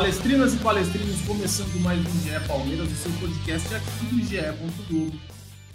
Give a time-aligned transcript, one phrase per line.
[0.00, 4.40] Palestrinas e palestrinos, começando mais um GE Palmeiras, o seu podcast aqui do GE.
[4.88, 5.14] Globo,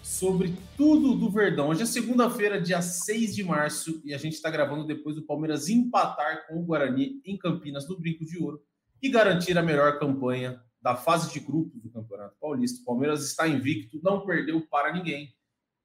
[0.02, 1.70] sobre tudo do Verdão.
[1.70, 5.70] Hoje é segunda-feira, dia 6 de março, e a gente está gravando depois do Palmeiras
[5.70, 8.64] empatar com o Guarani em Campinas, no Brinco de Ouro,
[9.00, 12.82] e garantir a melhor campanha da fase de grupos do Campeonato Paulista.
[12.82, 15.36] O Palmeiras está invicto, não perdeu para ninguém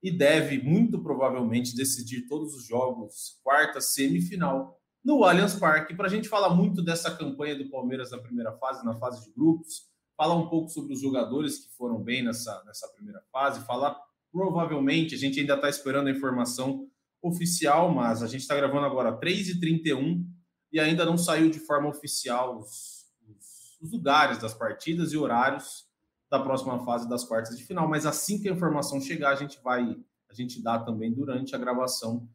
[0.03, 6.11] e deve, muito provavelmente, decidir todos os jogos, quarta, semifinal, no Allianz Parque, para a
[6.11, 10.35] gente falar muito dessa campanha do Palmeiras na primeira fase, na fase de grupos, falar
[10.35, 13.99] um pouco sobre os jogadores que foram bem nessa, nessa primeira fase, falar
[14.31, 16.87] provavelmente, a gente ainda está esperando a informação
[17.23, 20.25] oficial, mas a gente está gravando agora 3h31
[20.73, 25.87] e ainda não saiu de forma oficial os, os, os lugares das partidas e horários
[26.31, 29.61] da próxima fase das quartas de final, mas assim que a informação chegar, a gente
[29.63, 29.97] vai,
[30.29, 32.29] a gente dá também durante a gravação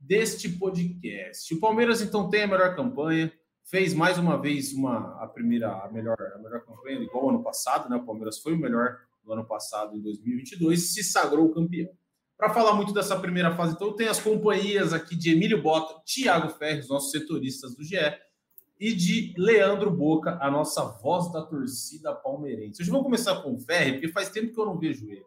[0.00, 1.52] deste podcast.
[1.54, 5.92] O Palmeiras então tem a melhor campanha, fez mais uma vez uma a primeira a
[5.92, 7.96] melhor a melhor campanha igual ano passado, né?
[7.96, 11.90] O Palmeiras foi o melhor do ano passado em 2022 e se sagrou campeão.
[12.40, 16.48] Para falar muito dessa primeira fase, então, tem as companhias aqui de Emílio Bota, Thiago
[16.48, 17.98] Ferres, nossos setoristas do GE,
[18.80, 22.80] e de Leandro Boca, a nossa voz da torcida palmeirense.
[22.80, 25.22] Hoje vamos começar com o Ferre, porque faz tempo que eu não vejo ele.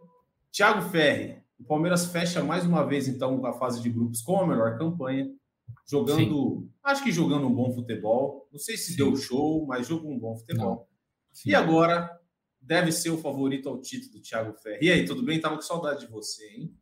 [0.52, 4.48] Thiago Ferre, o Palmeiras fecha mais uma vez, então, a fase de grupos com a
[4.48, 5.30] melhor campanha,
[5.90, 6.72] jogando, Sim.
[6.84, 8.48] acho que jogando um bom futebol.
[8.52, 8.98] Não sei se Sim.
[8.98, 10.90] deu show, mas jogou um bom futebol.
[11.46, 12.10] E agora
[12.62, 14.86] deve ser o favorito ao título do Thiago Ferri.
[14.86, 15.40] E aí, tudo bem?
[15.40, 16.74] Tava com saudade de você, hein?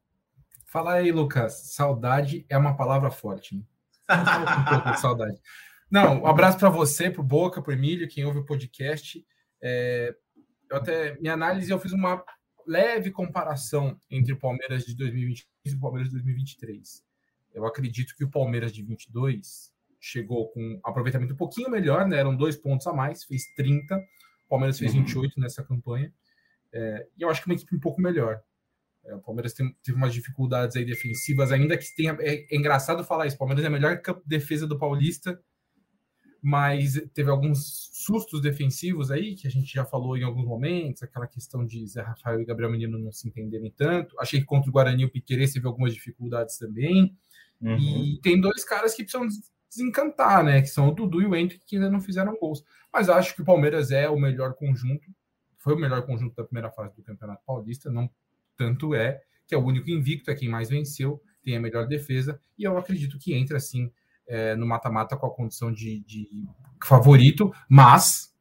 [0.66, 1.74] Fala aí, Lucas.
[1.74, 3.68] Saudade é uma palavra forte, hein?
[4.10, 5.42] um pouco de saudade.
[5.90, 9.26] Não, um abraço para você, para o Boca, para o Emílio, quem ouve o podcast.
[9.62, 10.16] É,
[10.70, 12.24] eu até, minha análise, eu fiz uma
[12.68, 17.04] leve comparação entre o Palmeiras de 2022 e o Palmeiras de 2023.
[17.54, 22.18] Eu acredito que o Palmeiras de 22 chegou com um aproveitamento um pouquinho melhor, né?
[22.18, 23.96] Eram dois pontos a mais, fez 30.
[23.98, 25.44] O Palmeiras fez 28 uhum.
[25.44, 26.12] nessa campanha.
[26.74, 28.42] É, e eu acho que uma equipe um pouco melhor.
[29.06, 32.18] É, o Palmeiras tem, teve umas dificuldades aí defensivas, ainda que tenha.
[32.20, 33.36] É, é engraçado falar isso.
[33.36, 35.40] O Palmeiras é a melhor defesa do Paulista
[36.42, 41.28] mas teve alguns sustos defensivos aí, que a gente já falou em alguns momentos, aquela
[41.28, 44.20] questão de Zé Rafael e Gabriel Menino não se entenderem tanto.
[44.20, 47.16] Achei que contra o Guarani o Piqueires teve algumas dificuldades também.
[47.62, 47.78] Uhum.
[47.78, 49.28] E tem dois caras que precisam
[49.70, 50.62] desencantar, né?
[50.62, 52.64] Que são o Dudu e o Henrique, que ainda não fizeram gols.
[52.92, 55.08] Mas acho que o Palmeiras é o melhor conjunto,
[55.60, 58.10] foi o melhor conjunto da primeira fase do Campeonato Paulista, não
[58.58, 62.40] tanto é, que é o único invicto, é quem mais venceu, tem a melhor defesa,
[62.58, 63.92] e eu acredito que entra assim
[64.32, 66.48] é, no mata-mata com a condição de, de,
[66.82, 68.34] favorito, mas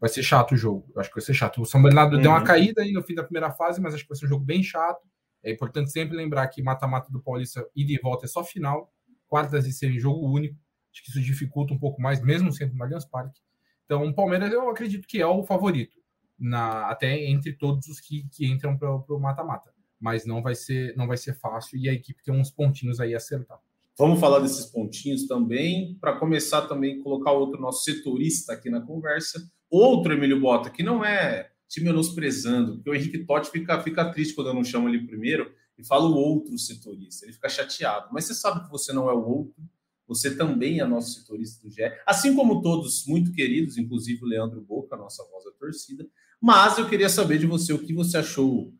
[0.00, 0.90] vai ser chato o jogo.
[0.92, 1.62] Eu acho que vai ser chato.
[1.62, 2.22] O São Bernardo uhum.
[2.22, 4.30] deu uma caída aí no fim da primeira fase, mas acho que vai ser um
[4.30, 5.06] jogo bem chato.
[5.44, 8.92] É importante sempre lembrar que mata-mata do Paulista ida e volta é só final,
[9.28, 10.56] quartas e serem jogo único.
[10.92, 13.40] Acho que isso dificulta um pouco mais, mesmo sendo no Allianz Parque.
[13.84, 15.96] Então, o Palmeiras eu acredito que é o favorito,
[16.36, 19.72] na, até entre todos os que, que entram para o mata-mata.
[20.00, 23.14] Mas não vai ser não vai ser fácil e a equipe tem uns pontinhos aí
[23.14, 23.60] a acertar.
[23.98, 29.50] Vamos falar desses pontinhos também, para começar também colocar outro nosso setorista aqui na conversa,
[29.68, 34.34] outro Emílio Bota, que não é te menosprezando, porque o Henrique Totti fica, fica triste
[34.34, 38.08] quando eu não chamo ele primeiro e falo outro setorista, ele fica chateado.
[38.12, 39.60] Mas você sabe que você não é o outro,
[40.06, 44.60] você também é nosso setorista do GE, assim como todos muito queridos, inclusive o Leandro
[44.60, 46.06] Boca, nossa voz da torcida.
[46.40, 48.72] Mas eu queria saber de você o que você achou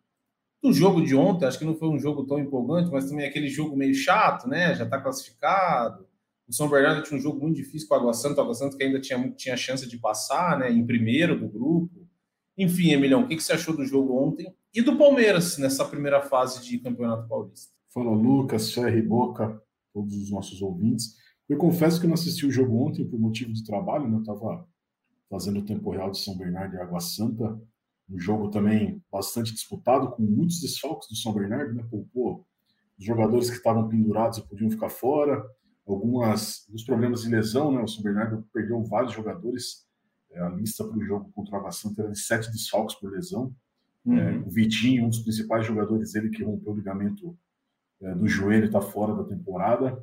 [0.63, 3.49] do jogo de ontem, acho que não foi um jogo tão empolgante, mas também aquele
[3.49, 4.75] jogo meio chato, né?
[4.75, 6.07] Já está classificado.
[6.49, 8.77] O São Bernardo tinha um jogo muito difícil com o Água Santa, o Água Santa
[8.77, 10.71] que ainda tinha, tinha chance de passar, né?
[10.71, 12.09] Em primeiro do grupo.
[12.57, 16.23] Enfim, Emilhão, o que, que você achou do jogo ontem e do Palmeiras nessa primeira
[16.23, 17.73] fase de Campeonato Paulista?
[17.95, 19.63] Fala, Lucas, Ferre, Boca,
[19.95, 21.15] todos os nossos ouvintes.
[21.49, 24.17] Eu confesso que não assisti o jogo ontem por motivo de trabalho, né?
[24.17, 24.67] Eu estava
[25.31, 27.61] fazendo o tempo real de São Bernardo e Água Santa
[28.11, 31.87] um jogo também bastante disputado, com muitos desfalques do São Bernardo, né?
[31.91, 32.47] Poupou
[32.99, 35.45] os jogadores que estavam pendurados e podiam ficar fora,
[35.87, 37.83] algumas, alguns problemas de lesão, né?
[37.83, 39.87] O São Bernardo perdeu vários jogadores.
[40.31, 43.11] É, a lista para o jogo contra o Água Santa era de sete desfalques por
[43.11, 43.55] lesão.
[44.05, 44.19] Uhum.
[44.19, 47.37] É, o Vitinho, um dos principais jogadores, ele que rompeu o ligamento
[48.01, 49.99] é, do joelho está fora da temporada.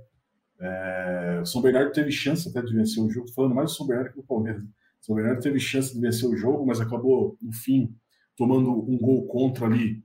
[0.59, 3.87] É, o São Bernardo teve chance até de vencer o jogo, falando mais do São
[3.87, 4.63] Bernardo que do Palmeiras.
[5.07, 7.95] O Bernardo teve chance de vencer o jogo, mas acabou, no fim,
[8.35, 10.03] tomando um gol contra ali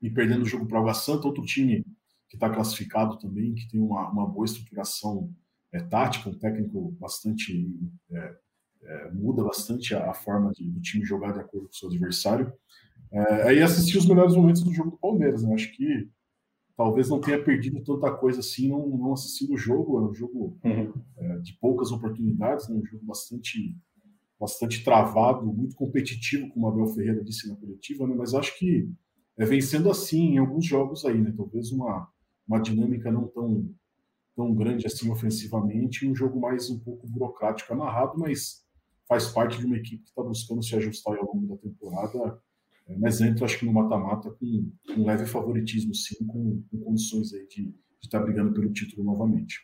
[0.00, 1.84] e perdendo o jogo para o Água Santa, outro time
[2.28, 5.32] que está classificado também, que tem uma, uma boa estruturação
[5.72, 7.68] é, tática, um técnico bastante.
[8.10, 8.36] É,
[8.80, 11.88] é, muda bastante a, a forma de, do time jogar de acordo com o seu
[11.88, 12.52] adversário.
[13.10, 15.54] É, aí assisti os melhores momentos do jogo do Palmeiras, né?
[15.54, 16.08] Acho que
[16.76, 19.98] talvez não tenha perdido tanta coisa assim, não, não assistindo o jogo.
[19.98, 20.92] É um jogo uhum.
[21.16, 22.76] é, de poucas oportunidades, né?
[22.76, 23.76] um jogo bastante,
[24.38, 28.14] bastante travado, muito competitivo, como o Abel Ferreira disse na coletiva, né?
[28.16, 28.88] mas acho que
[29.36, 31.32] é vencendo assim em alguns jogos aí, né?
[31.36, 32.08] Talvez uma,
[32.46, 33.68] uma dinâmica não tão,
[34.34, 38.64] tão grande assim ofensivamente, um jogo mais um pouco burocrático amarrado, mas
[39.08, 42.40] faz parte de uma equipe que está buscando se ajustar ao longo da temporada
[42.88, 47.32] é, mas entra, acho que no mata-mata com um leve favoritismo, sim, com, com condições
[47.34, 49.60] aí de estar tá brigando pelo título novamente.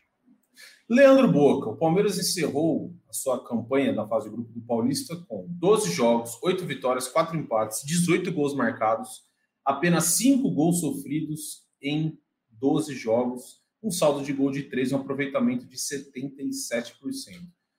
[0.89, 5.45] Leandro Boca, o Palmeiras encerrou a sua campanha da fase de grupo do Paulista com
[5.49, 9.23] 12 jogos, 8 vitórias, 4 empates, 18 gols marcados,
[9.63, 12.17] apenas 5 gols sofridos em
[12.51, 16.51] 12 jogos, um saldo de gol de 3, um aproveitamento de 77%.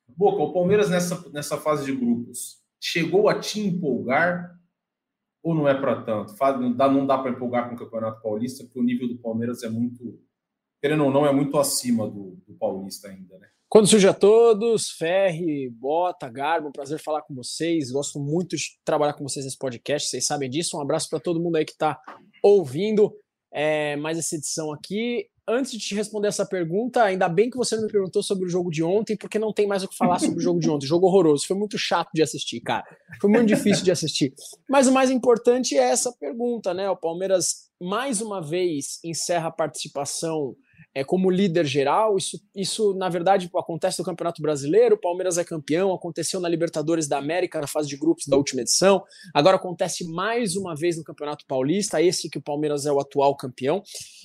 [0.09, 4.57] Boca, o Palmeiras nessa, nessa fase de grupos chegou a te empolgar
[5.43, 6.35] ou não é para tanto?
[6.61, 9.63] Não dá, não dá para empolgar com o Campeonato Paulista, porque o nível do Palmeiras
[9.63, 10.21] é muito,
[10.81, 13.49] querendo ou não, é muito acima do, do Paulista ainda, né?
[13.69, 17.91] Quando surge a todos, Ferre, Bota, Garbo, prazer falar com vocês.
[17.91, 20.77] Gosto muito de trabalhar com vocês nesse podcast, vocês sabem disso.
[20.77, 22.01] Um abraço para todo mundo aí que está
[22.43, 23.13] ouvindo
[23.53, 27.77] é, mais essa edição aqui antes de te responder essa pergunta, ainda bem que você
[27.77, 30.19] não me perguntou sobre o jogo de ontem, porque não tem mais o que falar
[30.19, 30.87] sobre o jogo de ontem.
[30.97, 32.85] Jogo horroroso, foi muito chato de assistir, cara.
[33.21, 34.33] Foi muito difícil de assistir.
[34.69, 36.89] Mas o mais importante é essa pergunta, né?
[36.91, 40.57] O Palmeiras mais uma vez encerra a participação
[40.97, 42.17] é, como líder geral.
[42.17, 44.95] Isso, isso, na verdade, acontece no Campeonato Brasileiro.
[44.95, 48.63] O Palmeiras é campeão, aconteceu na Libertadores da América, na fase de grupos da última
[48.63, 49.05] edição.
[49.35, 53.37] Agora acontece mais uma vez no Campeonato Paulista, esse que o Palmeiras é o atual
[53.37, 53.83] campeão.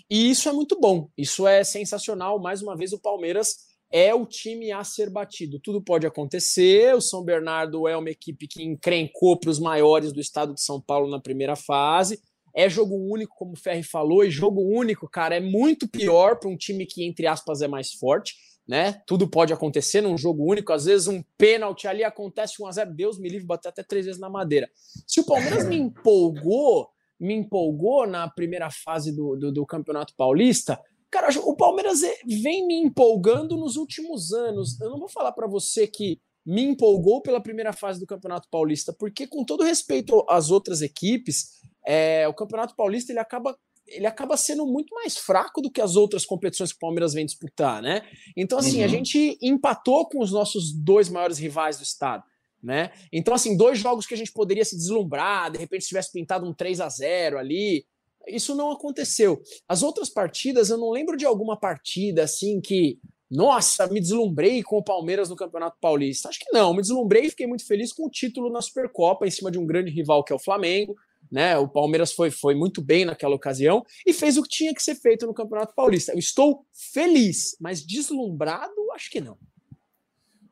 [0.09, 2.39] E isso é muito bom, isso é sensacional.
[2.39, 5.59] Mais uma vez, o Palmeiras é o time a ser batido.
[5.59, 6.95] Tudo pode acontecer.
[6.95, 10.79] O São Bernardo é uma equipe que encrencou para os maiores do estado de São
[10.79, 12.17] Paulo na primeira fase
[12.53, 16.49] é jogo único, como o Ferri falou, e jogo único, cara, é muito pior para
[16.49, 18.35] um time que, entre aspas, é mais forte,
[18.67, 19.01] né?
[19.05, 22.93] Tudo pode acontecer num jogo único, às vezes um pênalti ali acontece 1 a 0
[22.93, 24.69] Deus me livre, bater até três vezes na madeira.
[25.07, 26.89] Se o Palmeiras me empolgou,
[27.19, 32.65] me empolgou na primeira fase do, do, do Campeonato Paulista, cara, o Palmeiras é, vem
[32.65, 34.79] me empolgando nos últimos anos.
[34.79, 38.93] Eu não vou falar para você que me empolgou pela primeira fase do Campeonato Paulista,
[38.97, 43.55] porque com todo respeito às outras equipes, é, o Campeonato Paulista ele acaba
[43.87, 47.25] ele acaba sendo muito mais fraco do que as outras competições que o Palmeiras vem
[47.25, 48.03] disputar, né?
[48.35, 48.85] Então, assim, uhum.
[48.85, 52.23] a gente empatou com os nossos dois maiores rivais do estado,
[52.61, 52.91] né?
[53.11, 56.53] Então, assim, dois jogos que a gente poderia se deslumbrar, de repente tivesse pintado um
[56.53, 57.85] 3 a 0 ali,
[58.27, 59.41] isso não aconteceu.
[59.67, 62.99] As outras partidas, eu não lembro de alguma partida assim que,
[63.29, 66.29] nossa, me deslumbrei com o Palmeiras no Campeonato Paulista.
[66.29, 69.31] Acho que não, me deslumbrei e fiquei muito feliz com o título na Supercopa em
[69.31, 70.95] cima de um grande rival que é o Flamengo
[71.31, 71.57] né?
[71.57, 74.95] O Palmeiras foi, foi muito bem naquela ocasião e fez o que tinha que ser
[74.95, 76.11] feito no Campeonato Paulista.
[76.11, 79.37] Eu estou feliz, mas deslumbrado, acho que não.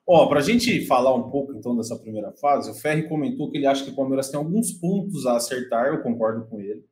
[0.08, 3.58] Ó, para a gente falar um pouco então dessa primeira fase, o Ferri comentou que
[3.58, 6.84] ele acha que o Palmeiras tem alguns pontos a acertar, eu concordo com ele,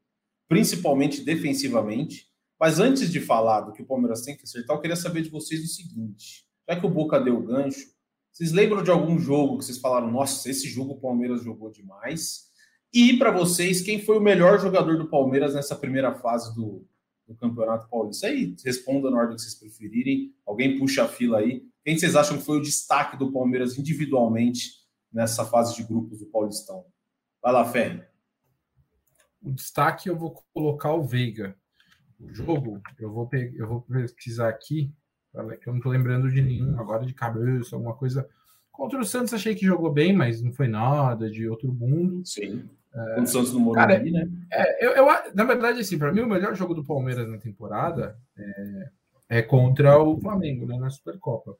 [0.48, 2.28] principalmente defensivamente.
[2.60, 5.30] Mas antes de falar do que o Palmeiras tem que acertar, eu queria saber de
[5.30, 7.88] vocês o seguinte: já que o Boca deu o gancho,
[8.32, 12.47] vocês lembram de algum jogo que vocês falaram, nossa, esse jogo o Palmeiras jogou demais?
[12.94, 16.86] E para vocês, quem foi o melhor jogador do Palmeiras nessa primeira fase do,
[17.28, 18.28] do Campeonato Paulista?
[18.28, 20.34] Aí, responda na ordem que vocês preferirem.
[20.46, 21.64] Alguém puxa a fila aí.
[21.84, 24.72] Quem vocês acham que foi o destaque do Palmeiras individualmente
[25.12, 26.86] nessa fase de grupos do Paulistão?
[27.42, 28.10] Vai lá, Fé.
[29.42, 31.56] O destaque eu vou colocar o Veiga.
[32.20, 34.92] O jogo, eu vou, pegar, eu vou pesquisar aqui,
[35.62, 38.28] que eu não estou lembrando de nenhum agora de cabeça, alguma coisa.
[38.72, 42.26] Contra o Santos achei que jogou bem, mas não foi nada de outro mundo.
[42.26, 42.68] Sim.
[42.98, 44.28] É, o Santos no Morumbi, cara, né?
[44.52, 48.18] É, eu, eu, na verdade, assim, para mim, o melhor jogo do Palmeiras na temporada
[48.38, 48.90] é,
[49.30, 51.56] é contra o Flamengo, né, na Supercopa.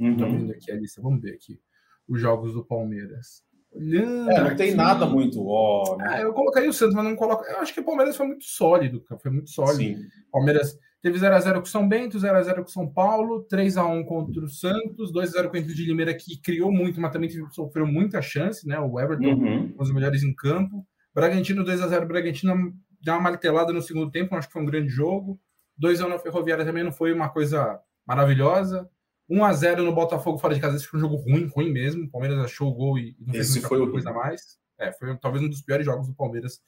[0.00, 0.16] Uhum.
[0.16, 1.60] Tô vendo aqui a lista, vamos ver aqui
[2.08, 3.44] os jogos do Palmeiras.
[3.70, 5.96] Olhando é, não aqui, tem nada muito ó.
[5.96, 6.20] Né?
[6.20, 7.44] É, eu colocaria o Santos, mas não coloco.
[7.44, 9.98] Eu acho que o Palmeiras foi muito sólido, foi muito sólido.
[9.98, 10.08] Sim.
[10.30, 15.48] Palmeiras teve 0x0 com São Bento, 0x0 com São Paulo, 3x1 contra o Santos, 2x0
[15.48, 18.78] com o Inter de Limeira, que criou muito, mas também sofreu muita chance, né?
[18.78, 19.64] O Everton, uhum.
[19.74, 20.86] um dos melhores em campo.
[21.12, 25.40] Bragantino 2x0, Bragantino dá uma martelada no segundo tempo, acho que foi um grande jogo.
[25.82, 28.88] 2x1 na Ferroviária também não foi uma coisa maravilhosa.
[29.28, 32.04] 1x0 no Botafogo fora de casa, esse foi um jogo ruim, ruim mesmo.
[32.04, 34.58] O Palmeiras achou o gol e não esse fez foi coisa a mais.
[34.78, 36.60] É, foi talvez um dos piores jogos do Palmeiras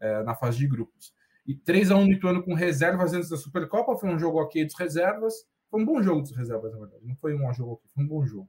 [0.00, 1.12] é, na fase de grupos.
[1.46, 5.34] E 3x1 no Ituano com reservas antes da Supercopa, foi um jogo ok dos reservas.
[5.70, 7.06] Foi um bom jogo dos reservas, na verdade.
[7.06, 8.48] Não foi um jogo ok, foi um bom jogo.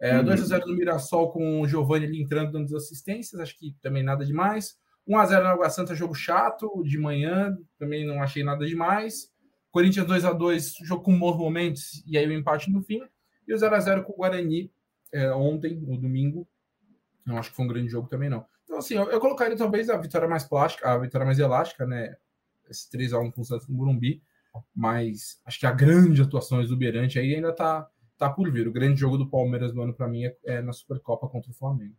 [0.00, 0.24] É, uhum.
[0.24, 4.24] 2x0 no Mirassol com o Giovanni ali entrando dando as assistências, acho que também nada
[4.24, 4.76] demais.
[5.08, 9.32] 1x0 na Água Santa, jogo chato, de manhã, também não achei nada demais.
[9.70, 13.00] Corinthians 2x2, jogo com bons momentos, e aí o empate no fim.
[13.46, 14.70] E o 0x0 com o Guarani
[15.12, 16.46] é, ontem, no domingo.
[17.24, 18.44] Não acho que foi um grande jogo também, não.
[18.64, 22.14] Então, assim, eu, eu colocaria talvez a vitória mais plástica, a vitória mais elástica, né?
[22.68, 24.22] Esse 3x1 com o Santos no Morumbi.
[24.74, 28.66] Mas acho que a grande atuação exuberante aí ainda tá, tá por vir.
[28.66, 31.54] O grande jogo do Palmeiras do ano, para mim, é, é na Supercopa contra o
[31.54, 31.94] Flamengo.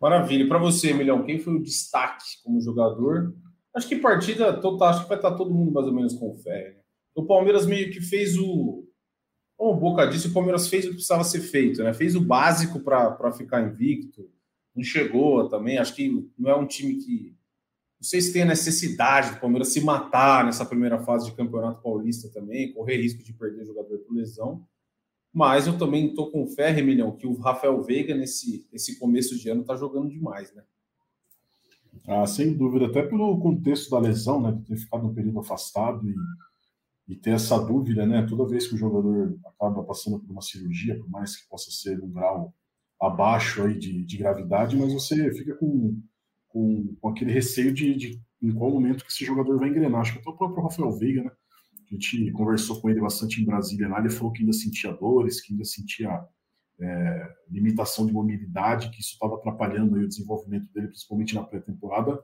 [0.00, 0.46] Maravilha.
[0.48, 3.34] Para você, Milhão, quem foi o destaque como jogador?
[3.74, 6.74] Acho que partida total, acho que vai estar todo mundo mais ou menos com fé.
[6.76, 6.80] Né?
[7.14, 8.86] O Palmeiras meio que fez o.
[9.56, 11.94] Como o Boca disse, o Palmeiras fez o que precisava ser feito, né?
[11.94, 14.28] Fez o básico para ficar invicto.
[14.74, 15.78] Não chegou também.
[15.78, 17.36] Acho que não é um time que.
[18.04, 21.80] Não sei se tem a necessidade do Palmeiras se matar nessa primeira fase de Campeonato
[21.80, 24.62] Paulista também, correr risco de perder jogador por lesão.
[25.32, 29.48] Mas eu também estou com fé, Remilhão, que o Rafael Veiga, nesse, nesse começo de
[29.48, 30.62] ano, está jogando demais, né?
[32.06, 34.52] Ah, sem dúvida, até pelo contexto da lesão, né?
[34.52, 36.14] De ter ficado um período afastado e,
[37.08, 38.26] e ter essa dúvida, né?
[38.28, 41.98] Toda vez que o jogador acaba passando por uma cirurgia, por mais que possa ser
[42.04, 42.52] um grau
[43.00, 45.98] abaixo aí de, de gravidade, mas você fica com,
[46.54, 50.00] com, com aquele receio de, de, em qual momento que esse jogador vai engrenar.
[50.00, 51.30] Acho que até o próprio Rafael Veiga, né?
[51.90, 55.40] A gente conversou com ele bastante em Brasília lá, ele falou que ainda sentia dores,
[55.40, 56.24] que ainda sentia
[56.80, 62.18] é, limitação de mobilidade, que isso estava atrapalhando o desenvolvimento dele, principalmente na pré-temporada,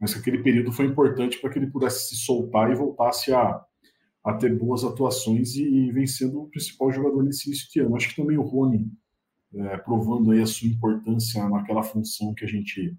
[0.00, 3.62] mas que aquele período foi importante para que ele pudesse se soltar e voltasse a,
[4.24, 7.96] a ter boas atuações e, e vem sendo o principal jogador nesse início de ano.
[7.96, 8.90] Acho que também o Rony,
[9.54, 12.96] é, provando aí a sua importância naquela função que a gente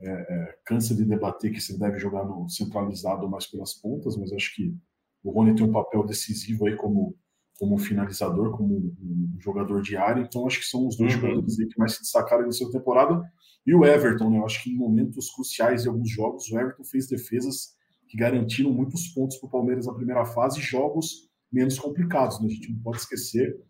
[0.00, 4.32] é, é, cansa de debater, que se deve jogar no centralizado mais pelas pontas, mas
[4.32, 4.74] acho que
[5.22, 7.16] o Rony tem um papel decisivo aí como,
[7.58, 10.22] como finalizador, como um, jogador de área.
[10.22, 11.20] Então, acho que são os dois uhum.
[11.20, 13.20] jogadores que mais se destacaram nessa temporada.
[13.66, 14.38] E o Everton, né?
[14.38, 17.76] Eu acho que em momentos cruciais de alguns jogos, o Everton fez defesas
[18.06, 22.40] que garantiram muitos pontos para o Palmeiras na primeira fase, jogos menos complicados.
[22.40, 22.46] Né?
[22.46, 23.60] A gente não pode esquecer,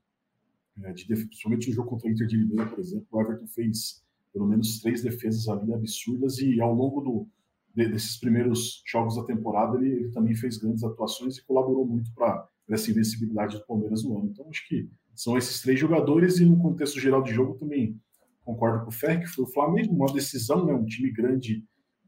[0.84, 4.04] é, de, principalmente no jogo contra o Inter de Limeira, por exemplo, o Everton fez
[4.38, 7.28] pelo menos três defesas ali absurdas e ao longo do,
[7.74, 12.48] desses primeiros jogos da temporada, ele, ele, também fez grandes atuações e colaborou muito para
[12.70, 14.30] essa invencibilidade do Palmeiras no ano.
[14.30, 18.00] Então, acho que são esses três jogadores e no contexto geral de jogo também
[18.44, 21.64] concordo com o Fer, que foi o Flamengo, uma decisão, né, um time grande,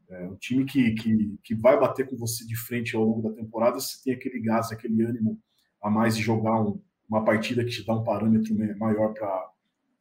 [0.09, 3.35] é, um time que, que, que vai bater com você de frente ao longo da
[3.35, 5.37] temporada, se tem aquele gás, aquele ânimo
[5.83, 9.51] a mais de jogar um, uma partida que te dá um parâmetro maior para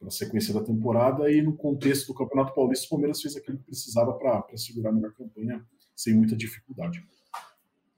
[0.00, 3.64] na sequência da temporada e no contexto do Campeonato Paulista, o Palmeiras fez aquilo que
[3.64, 5.64] precisava para segurar a melhor campanha
[5.94, 7.04] sem muita dificuldade.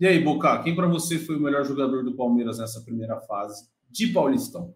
[0.00, 3.68] E aí, Boca, quem para você foi o melhor jogador do Palmeiras nessa primeira fase
[3.88, 4.74] de Paulistão?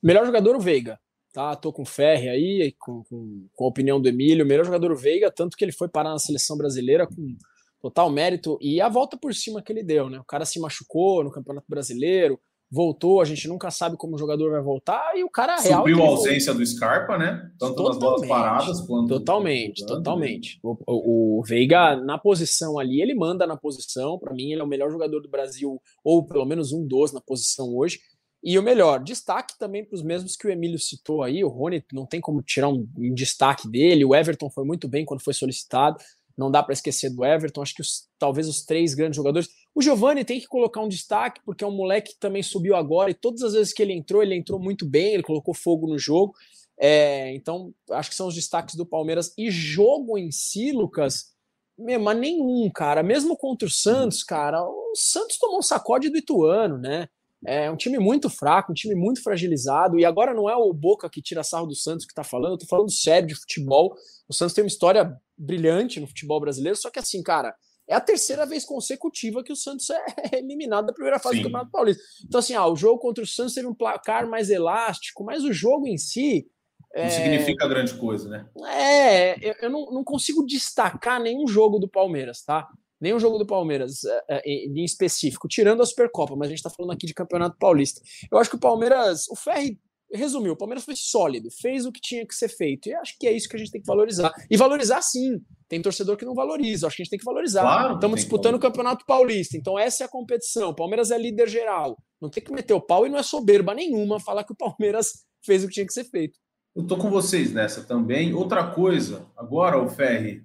[0.00, 0.98] Melhor jogador, o Veiga.
[1.32, 4.46] Tá, tô com o Ferre aí, com, com, com a opinião do Emílio.
[4.46, 7.36] Melhor jogador, o Veiga, tanto que ele foi parar na seleção brasileira com
[7.80, 10.20] total mérito e a volta por cima que ele deu, né?
[10.20, 12.38] O cara se machucou no Campeonato Brasileiro,
[12.70, 15.80] voltou, a gente nunca sabe como o jogador vai voltar, e o cara Subiu real.
[15.80, 17.50] Subiu a ausência do Scarpa, né?
[17.58, 19.08] Tanto totalmente, nas bolas paradas quanto.
[19.08, 20.60] Totalmente, totalmente.
[20.62, 24.18] O, o, o, Veiga, na posição ali, ele manda na posição.
[24.18, 27.20] Para mim, ele é o melhor jogador do Brasil, ou pelo menos um dos na
[27.20, 27.98] posição hoje.
[28.42, 31.44] E o melhor, destaque também para os mesmos que o Emílio citou aí.
[31.44, 34.04] O Rony não tem como tirar um, um destaque dele.
[34.04, 35.98] O Everton foi muito bem quando foi solicitado
[36.40, 37.60] não dá para esquecer do Everton.
[37.60, 39.48] Acho que os, talvez os três grandes jogadores.
[39.74, 43.10] O Giovani tem que colocar um destaque, porque é um moleque que também subiu agora,
[43.10, 45.98] e todas as vezes que ele entrou, ele entrou muito bem, ele colocou fogo no
[45.98, 46.34] jogo.
[46.78, 49.34] É, então, acho que são os destaques do Palmeiras.
[49.36, 51.34] E jogo em si, Lucas,
[51.78, 53.02] mas nenhum, cara.
[53.02, 57.08] Mesmo contra o Santos, cara, o Santos tomou um sacode do Ituano, né?
[57.44, 59.98] É um time muito fraco, um time muito fragilizado.
[59.98, 62.58] E agora não é o Boca que tira sarro do Santos que tá falando, eu
[62.58, 63.94] tô falando sério de futebol.
[64.28, 67.54] O Santos tem uma história brilhante no futebol brasileiro, só que assim, cara,
[67.90, 71.42] é a terceira vez consecutiva que o Santos é eliminado da primeira fase Sim.
[71.42, 72.02] do Campeonato Paulista.
[72.24, 75.52] Então, assim, ah, o jogo contra o Santos teve um placar mais elástico, mas o
[75.52, 76.46] jogo em si.
[76.94, 77.10] Não é...
[77.10, 78.48] significa grande coisa, né?
[78.68, 82.68] É, eu, eu não, não, consigo destacar nenhum jogo do Palmeiras, tá?
[83.00, 86.70] Nenhum jogo do Palmeiras é, é, em específico, tirando a Supercopa, mas a gente tá
[86.70, 88.00] falando aqui de Campeonato Paulista.
[88.30, 89.80] Eu acho que o Palmeiras, o Ferri
[90.12, 92.88] resumiu, o Palmeiras foi sólido, fez o que tinha que ser feito.
[92.88, 94.32] E acho que é isso que a gente tem que valorizar.
[94.48, 95.40] E valorizar sim.
[95.70, 96.88] Tem torcedor que não valoriza.
[96.88, 97.62] Acho que a gente tem que valorizar.
[97.62, 100.70] Claro, Estamos disputando o Campeonato Paulista, então essa é a competição.
[100.70, 101.96] O Palmeiras é líder geral.
[102.20, 105.12] Não tem que meter o pau e não é soberba nenhuma falar que o Palmeiras
[105.46, 106.36] fez o que tinha que ser feito.
[106.74, 108.34] Eu tô com vocês nessa também.
[108.34, 110.42] Outra coisa, agora, o Ferri,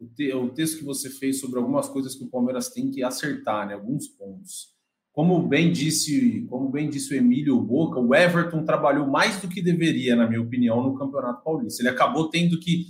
[0.00, 3.04] o, te, o texto que você fez sobre algumas coisas que o Palmeiras tem que
[3.04, 3.74] acertar, né?
[3.74, 4.74] Alguns pontos.
[5.12, 9.62] Como bem disse, como bem disse o Emílio Boca, o Everton trabalhou mais do que
[9.62, 11.82] deveria, na minha opinião, no Campeonato Paulista.
[11.82, 12.84] Ele acabou tendo que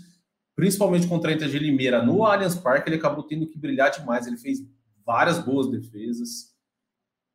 [0.56, 4.26] principalmente contra a Inter de Limeira no Allianz Parque, ele acabou tendo que brilhar demais.
[4.26, 4.58] Ele fez
[5.04, 6.56] várias boas defesas.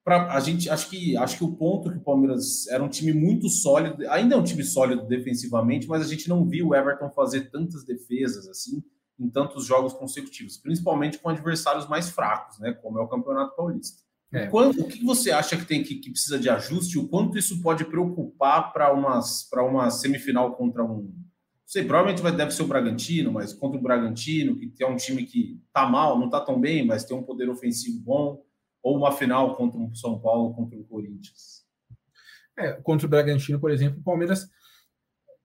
[0.04, 3.14] Pra, a gente acho que acho que o ponto que o Palmeiras era um time
[3.14, 7.12] muito sólido, ainda é um time sólido defensivamente, mas a gente não viu o Everton
[7.12, 8.84] fazer tantas defesas assim
[9.20, 14.02] em tantos jogos consecutivos, principalmente com adversários mais fracos, né, como é o Campeonato Paulista.
[14.34, 14.48] É.
[14.48, 16.98] Quanto, o que você acha que tem que, que precisa de ajuste?
[16.98, 18.90] O quanto isso pode preocupar para
[19.52, 21.14] para uma semifinal contra um
[21.72, 25.24] sei, provavelmente vai, deve ser o Bragantino, mas contra o Bragantino, que é um time
[25.24, 28.44] que tá mal, não tá tão bem, mas tem um poder ofensivo bom,
[28.84, 31.66] ou uma final contra o São Paulo, contra o Corinthians.
[32.60, 34.50] É, contra o Bragantino, por exemplo, o Palmeiras.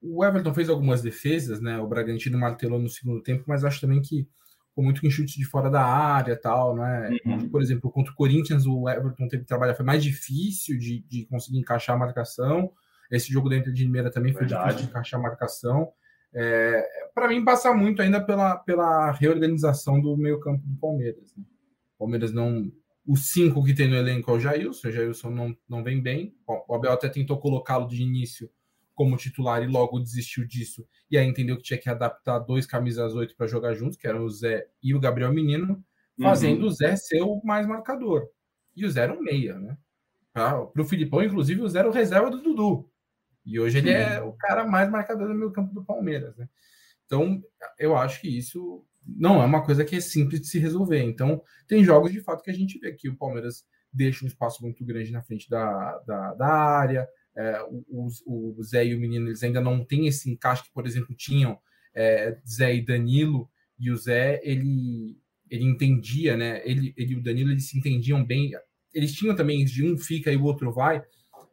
[0.02, 1.78] O Everton fez algumas defesas, né?
[1.78, 4.28] O Bragantino martelou no segundo tempo, mas acho também que
[4.74, 7.16] com muito em chutes de fora da área tal, né?
[7.24, 7.48] Uhum.
[7.48, 11.24] Por exemplo, contra o Corinthians, o Everton teve que trabalhar, foi mais difícil de, de
[11.26, 12.72] conseguir encaixar a marcação.
[13.08, 14.64] Esse jogo dentro de Limeira também foi Verdade.
[14.64, 15.92] difícil de encaixar a marcação.
[16.38, 21.34] É, para mim, passa muito ainda pela, pela reorganização do meio-campo do Palmeiras.
[21.34, 21.42] Né?
[21.94, 22.70] O Palmeiras não.
[23.06, 26.34] Os cinco que tem no elenco é o Jailson, o Jailson não, não vem bem.
[26.46, 28.50] O Abel até tentou colocá-lo de início
[28.94, 30.84] como titular e logo desistiu disso.
[31.10, 34.24] E aí entendeu que tinha que adaptar dois camisas oito para jogar juntos, que eram
[34.24, 35.82] o Zé e o Gabriel Menino,
[36.20, 36.68] fazendo uhum.
[36.68, 38.28] o Zé ser o mais marcador.
[38.74, 39.78] E o Zé era um meia, né?
[40.32, 42.90] Para o Filipão, inclusive, o Zé era o reserva do Dudu.
[43.46, 46.48] E hoje ele é o cara mais marcador do meio campo do Palmeiras, né?
[47.06, 47.40] Então,
[47.78, 51.00] eu acho que isso não é uma coisa que é simples de se resolver.
[51.02, 54.62] Então, tem jogos de fato que a gente vê que o Palmeiras deixa um espaço
[54.62, 57.08] muito grande na frente da, da, da área.
[57.36, 60.84] É, o, o, Zé e o Menino eles ainda não têm esse encaixe que, por
[60.84, 61.58] exemplo, tinham
[61.94, 63.48] é, Zé e Danilo.
[63.78, 65.16] E o Zé, ele,
[65.48, 66.60] ele entendia, né?
[66.64, 68.50] Ele, ele e o Danilo eles se entendiam bem.
[68.92, 71.02] Eles tinham também de um fica e o outro vai,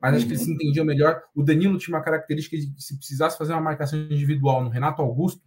[0.04, 1.24] mas acho que eles se entendiam melhor.
[1.34, 5.02] O Danilo tinha uma característica de que se precisasse fazer uma marcação individual no Renato
[5.02, 5.42] Augusto,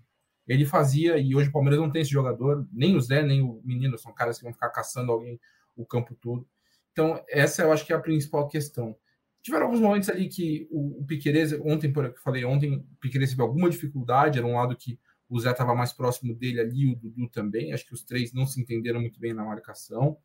[0.48, 3.60] ele fazia, e hoje o Palmeiras não tem esse jogador, nem o Zé, nem o
[3.62, 5.38] Menino, são caras que vão ficar caçando alguém
[5.76, 6.48] o campo todo.
[6.90, 8.96] Então, essa eu acho que é a principal questão.
[9.42, 13.28] Tiveram alguns momentos ali que o, o Piqueires, ontem, por que falei ontem, o Piqueires
[13.28, 16.96] teve alguma dificuldade, era um lado que o Zé estava mais próximo dele ali, o
[16.96, 20.16] Dudu também, acho que os três não se entenderam muito bem na marcação.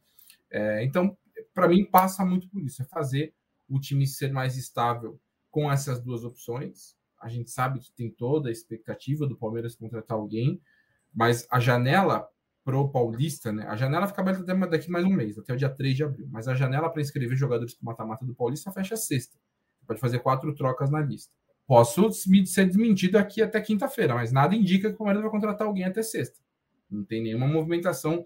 [0.50, 1.18] É, então,
[1.54, 3.34] para mim, passa muito por isso, é fazer
[3.72, 6.96] o time ser mais estável com essas duas opções.
[7.22, 10.62] A gente sabe que tem toda a expectativa do Palmeiras contratar alguém,
[11.14, 12.28] mas a janela
[12.64, 13.66] pro Paulista, né?
[13.68, 16.28] A janela fica aberta até daqui mais um mês, até o dia 3 de abril.
[16.30, 19.38] Mas a janela para inscrever jogadores para mata-mata do Paulista fecha sexta.
[19.88, 21.34] Pode fazer quatro trocas na lista.
[21.66, 25.86] Posso ser desmentido aqui até quinta-feira, mas nada indica que o Palmeiras vai contratar alguém
[25.86, 26.40] até sexta.
[26.90, 28.26] Não tem nenhuma movimentação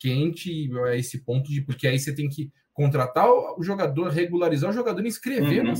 [0.00, 4.72] quente a esse ponto de porque aí você tem que contratar o jogador, regularizar o
[4.72, 5.64] jogador e inscrever.
[5.64, 5.74] Uhum.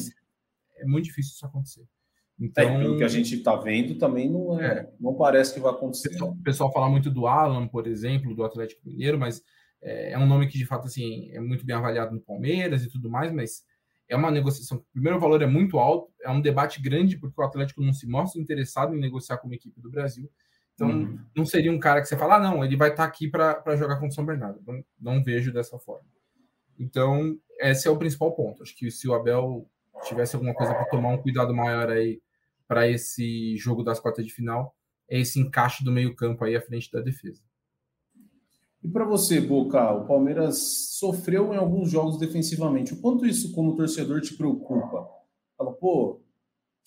[0.79, 1.85] É muito difícil isso acontecer.
[2.39, 5.61] Então, é, pelo que a gente está vendo, também não é, é, não parece que
[5.61, 6.09] vai acontecer.
[6.09, 9.43] O pessoal, pessoal, fala muito do Alan, por exemplo, do Atlético Mineiro, mas
[9.83, 12.91] é, é, um nome que de fato assim é muito bem avaliado no Palmeiras e
[12.91, 13.63] tudo mais, mas
[14.09, 14.83] é uma negociação.
[14.93, 18.07] Primeiro, o valor é muito alto, é um debate grande porque o Atlético não se
[18.07, 20.31] mostra interessado em negociar com uma equipe do Brasil.
[20.81, 21.19] Então, uhum.
[21.37, 23.77] não seria um cara que você fala, ah, não, ele vai estar tá aqui para
[23.77, 24.62] jogar contra o São Bernardo.
[24.66, 26.07] Não, não vejo dessa forma.
[26.79, 28.62] Então, esse é o principal ponto.
[28.62, 29.69] Acho que se o Abel
[30.05, 32.23] tivesse alguma coisa para tomar um cuidado maior aí
[32.66, 34.75] para esse jogo das quartas de final,
[35.07, 37.43] é esse encaixe do meio-campo aí à frente da defesa.
[38.83, 42.95] E para você, Boca, o Palmeiras sofreu em alguns jogos defensivamente.
[42.95, 45.07] O quanto isso, como torcedor, te preocupa?
[45.59, 46.23] Fala, pô,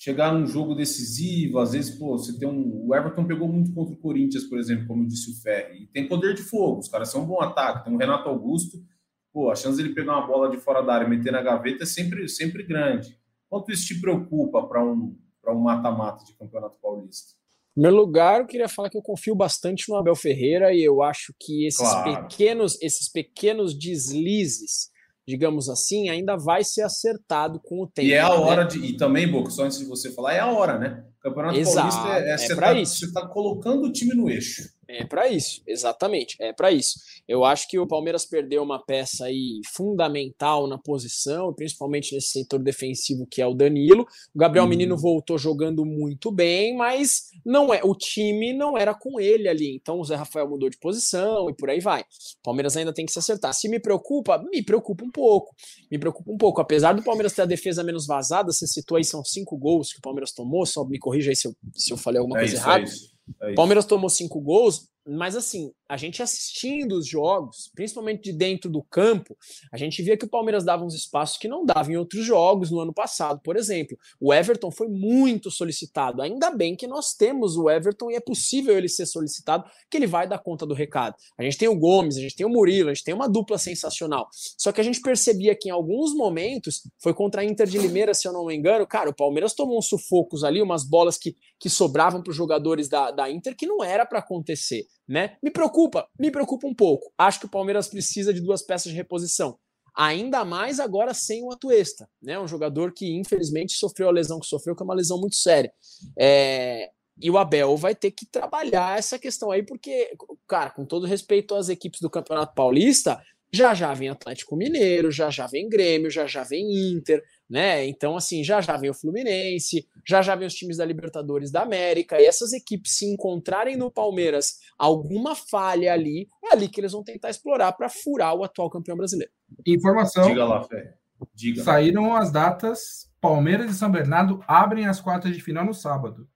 [0.03, 2.87] chegar num jogo decisivo, às vezes, pô, você tem um.
[2.87, 6.09] O Everton pegou muito contra o Corinthians, por exemplo, como disse o Ferri, e tem
[6.09, 7.85] poder de fogo, os caras são um bom ataque.
[7.85, 8.83] Tem o Renato Augusto,
[9.31, 11.41] pô, a chance de ele pegar uma bola de fora da área e meter na
[11.41, 13.17] gaveta é sempre, sempre grande.
[13.49, 17.33] Quanto isso te preocupa para um para um mata-mata de Campeonato Paulista?
[17.71, 21.01] Em primeiro lugar, eu queria falar que eu confio bastante no Abel Ferreira e eu
[21.01, 22.27] acho que esses claro.
[22.27, 24.89] pequenos esses pequenos deslizes,
[25.27, 28.07] digamos assim, ainda vai ser acertado com o tempo.
[28.07, 28.35] E é a né?
[28.35, 31.03] hora de e também, Boca, só antes de você falar, é a hora, né?
[31.19, 34.29] O Campeonato Exato, Paulista é, é, é você, tá, você tá colocando o time no
[34.29, 34.63] eixo.
[34.95, 36.99] É para isso, exatamente, é para isso.
[37.27, 42.59] Eu acho que o Palmeiras perdeu uma peça aí fundamental na posição, principalmente nesse setor
[42.59, 44.05] defensivo que é o Danilo.
[44.35, 44.69] O Gabriel uhum.
[44.69, 49.75] Menino voltou jogando muito bem, mas não é, o time não era com ele ali.
[49.75, 52.01] Então o Zé Rafael mudou de posição e por aí vai.
[52.01, 53.51] O Palmeiras ainda tem que se acertar.
[53.53, 55.55] Se me preocupa, me preocupa um pouco.
[55.89, 56.61] Me preocupa um pouco.
[56.61, 59.97] Apesar do Palmeiras ter a defesa menos vazada, você citou aí são cinco gols que
[59.97, 62.55] o Palmeiras tomou, só me corrija aí se eu, se eu falei alguma é coisa
[62.55, 62.83] isso, errada.
[62.83, 68.33] É é Palmeiras tomou cinco gols, mas assim, a gente assistindo os jogos, principalmente de
[68.33, 69.37] dentro do campo,
[69.71, 72.71] a gente via que o Palmeiras dava uns espaços que não dava em outros jogos
[72.71, 73.97] no ano passado, por exemplo.
[74.19, 76.21] O Everton foi muito solicitado.
[76.21, 80.07] Ainda bem que nós temos o Everton e é possível ele ser solicitado, que ele
[80.07, 81.15] vai dar conta do recado.
[81.37, 83.57] A gente tem o Gomes, a gente tem o Murilo, a gente tem uma dupla
[83.57, 84.29] sensacional.
[84.57, 88.13] Só que a gente percebia que em alguns momentos, foi contra a Inter de Limeira,
[88.13, 91.35] se eu não me engano, cara, o Palmeiras tomou uns sufocos ali, umas bolas que,
[91.59, 95.37] que sobravam para os jogadores da, da Inter que não era para acontecer né?
[95.41, 97.11] Me preocupa, me preocupa um pouco.
[97.17, 99.57] Acho que o Palmeiras precisa de duas peças de reposição.
[99.95, 102.39] Ainda mais agora sem o Atuesta, né?
[102.39, 105.71] Um jogador que infelizmente sofreu a lesão que sofreu, que é uma lesão muito séria.
[106.17, 106.89] É...
[107.21, 110.15] E o Abel vai ter que trabalhar essa questão aí, porque,
[110.47, 113.21] cara, com todo respeito às equipes do Campeonato Paulista,
[113.53, 117.85] já já vem Atlético Mineiro, já já vem Grêmio, já já vem Inter, né?
[117.85, 121.61] Então, assim, já já vem o Fluminense, já já vem os times da Libertadores da
[121.61, 126.93] América, e essas equipes se encontrarem no Palmeiras alguma falha ali, é ali que eles
[126.93, 129.31] vão tentar explorar para furar o atual campeão brasileiro.
[129.67, 130.27] Informação.
[130.27, 130.95] Diga lá, Fé.
[131.35, 131.63] Diga.
[131.63, 133.11] Saíram as datas.
[133.21, 136.27] Palmeiras e São Bernardo abrem as quartas de final no sábado.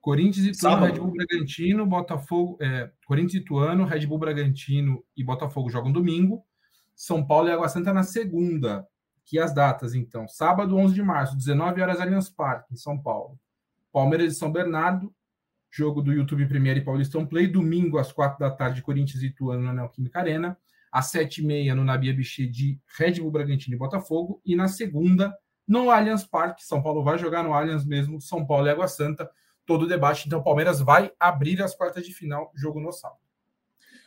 [0.00, 5.24] Corinthians e Ituano, Red Bull Bragantino, Botafogo, é, Corinthians e Ituano, Red Bull Bragantino e
[5.24, 6.44] Botafogo jogam domingo.
[6.94, 8.86] São Paulo e Água Santa na segunda.
[9.26, 10.26] Que as datas, então.
[10.28, 13.38] Sábado, 11 de março, 19 horas, Allianz Parque, em São Paulo.
[13.92, 15.12] Palmeiras e São Bernardo,
[15.68, 17.48] jogo do YouTube Premier e Paulistão Play.
[17.48, 20.56] Domingo, às 4 da tarde, Corinthians e Ituano na Neoquímica Arena.
[20.92, 24.40] Às 7h30, no Nabia Bichê de Red Bull Bragantino e Botafogo.
[24.44, 25.36] E na segunda,
[25.66, 26.64] no Allianz Parque.
[26.64, 28.20] São Paulo vai jogar no Allianz mesmo.
[28.20, 29.28] São Paulo e Água Santa.
[29.66, 30.26] Todo o debate.
[30.26, 33.20] Então, Palmeiras vai abrir as quartas de final, jogo no sábado.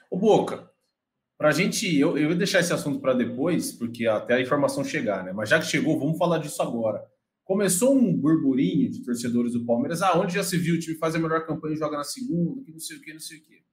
[0.09, 0.71] O Boca,
[1.39, 4.83] para a gente, eu, eu vou deixar esse assunto para depois, porque até a informação
[4.83, 5.31] chegar, né?
[5.31, 7.01] Mas já que chegou, vamos falar disso agora.
[7.45, 11.15] Começou um burburinho de torcedores do Palmeiras, ah, onde já se viu o time faz
[11.15, 13.41] a melhor campanha e joga na segunda, que não sei o que, não sei o
[13.41, 13.63] que.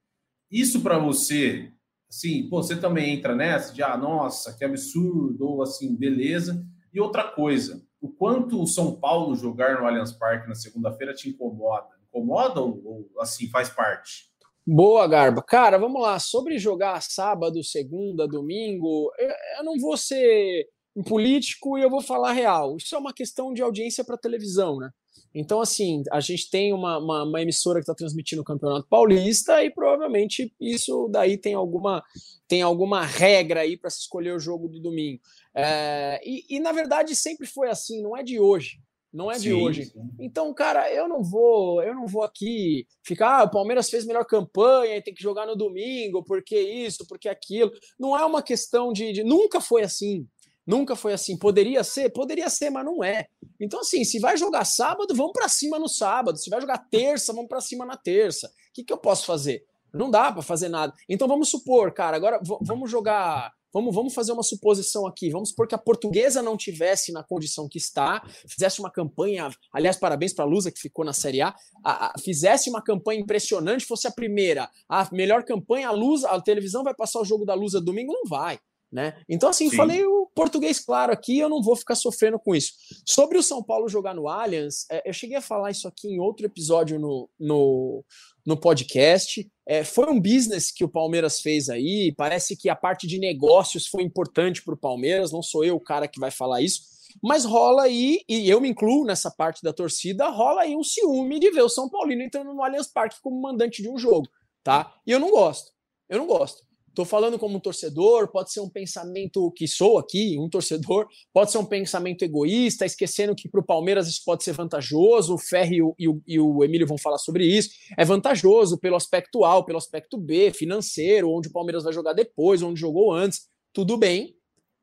[0.48, 1.72] Isso para você,
[2.09, 6.64] assim, pô, você também entra nessa de, ah, nossa, que absurdo, ou assim, beleza.
[6.94, 11.29] E outra coisa, o quanto o São Paulo jogar no Allianz Parque na segunda-feira te
[11.29, 11.88] incomoda?
[12.09, 14.36] Incomoda ou, ou assim, faz parte?
[14.68, 15.42] Boa, Garba.
[15.42, 16.18] Cara, vamos lá.
[16.18, 22.33] Sobre jogar sábado, segunda, domingo, eu, não vou ser um político e eu vou falar
[22.33, 22.76] real.
[22.76, 24.90] Isso é uma questão de audiência para televisão, né?
[25.33, 29.62] Então, assim, a gente tem uma, uma, uma emissora que está transmitindo o Campeonato Paulista
[29.62, 32.02] e provavelmente isso daí tem alguma,
[32.48, 35.20] tem alguma regra aí para se escolher o jogo do domingo.
[35.55, 38.81] É, e, e, na verdade, sempre foi assim, não é de hoje
[39.16, 39.87] não é sim, de hoje.
[39.87, 40.11] Sim.
[40.20, 44.26] Então, cara, eu não vou, eu não vou aqui ficar, ah, o Palmeiras fez melhor
[44.26, 47.72] campanha e tem que jogar no domingo, porque isso, porque aquilo.
[47.98, 50.29] Não é uma questão de, de, nunca foi assim.
[50.66, 51.38] Nunca foi assim.
[51.38, 53.26] Poderia ser, poderia ser, mas não é.
[53.59, 56.37] Então, assim, se vai jogar sábado, vamos para cima no sábado.
[56.37, 58.48] Se vai jogar terça, vamos para cima na terça.
[58.48, 59.64] O que, que eu posso fazer?
[59.94, 60.92] Não dá para fazer nada.
[61.09, 65.29] Então vamos supor, cara, agora vamos jogar Vamos, vamos fazer uma suposição aqui.
[65.29, 69.51] Vamos supor que a portuguesa não tivesse na condição que está, fizesse uma campanha.
[69.71, 72.19] Aliás, parabéns para a Lusa, que ficou na Série A, a, a.
[72.19, 74.71] Fizesse uma campanha impressionante, fosse a primeira.
[74.89, 78.15] A melhor campanha, a Luz, a televisão vai passar o jogo da Lusa domingo?
[78.15, 78.59] Não vai.
[78.92, 79.20] Né?
[79.29, 79.77] Então, assim, Sim.
[79.77, 82.72] falei o português claro aqui, eu não vou ficar sofrendo com isso.
[83.05, 86.20] Sobre o São Paulo jogar no Allianz, é, eu cheguei a falar isso aqui em
[86.20, 88.05] outro episódio no, no,
[88.46, 89.46] no podcast.
[89.66, 92.14] É, foi um business que o Palmeiras fez aí.
[92.16, 95.33] Parece que a parte de negócios foi importante para o Palmeiras.
[95.33, 96.83] Não sou eu o cara que vai falar isso,
[97.22, 101.38] mas rola aí, e eu me incluo nessa parte da torcida, rola aí um ciúme
[101.38, 104.29] de ver o São Paulino entrando no Allianz Parque como mandante de um jogo,
[104.62, 104.94] tá?
[105.07, 105.72] E eu não gosto.
[106.09, 106.65] Eu não gosto.
[106.97, 111.53] Estou falando como um torcedor, pode ser um pensamento que sou aqui, um torcedor, pode
[111.53, 115.77] ser um pensamento egoísta, esquecendo que para o Palmeiras isso pode ser vantajoso, o Ferri
[115.99, 117.69] e o, e o Emílio vão falar sobre isso.
[117.99, 122.63] É vantajoso pelo aspecto A, pelo aspecto B, financeiro, onde o Palmeiras vai jogar depois,
[122.63, 123.47] onde jogou antes.
[123.75, 124.35] Tudo bem,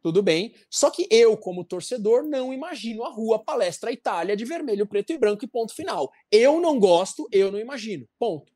[0.03, 0.53] tudo bem.
[0.69, 5.17] Só que eu, como torcedor, não imagino a rua Palestra Itália de vermelho, preto e
[5.17, 6.11] branco e ponto final.
[6.31, 8.07] Eu não gosto, eu não imagino.
[8.19, 8.52] Ponto.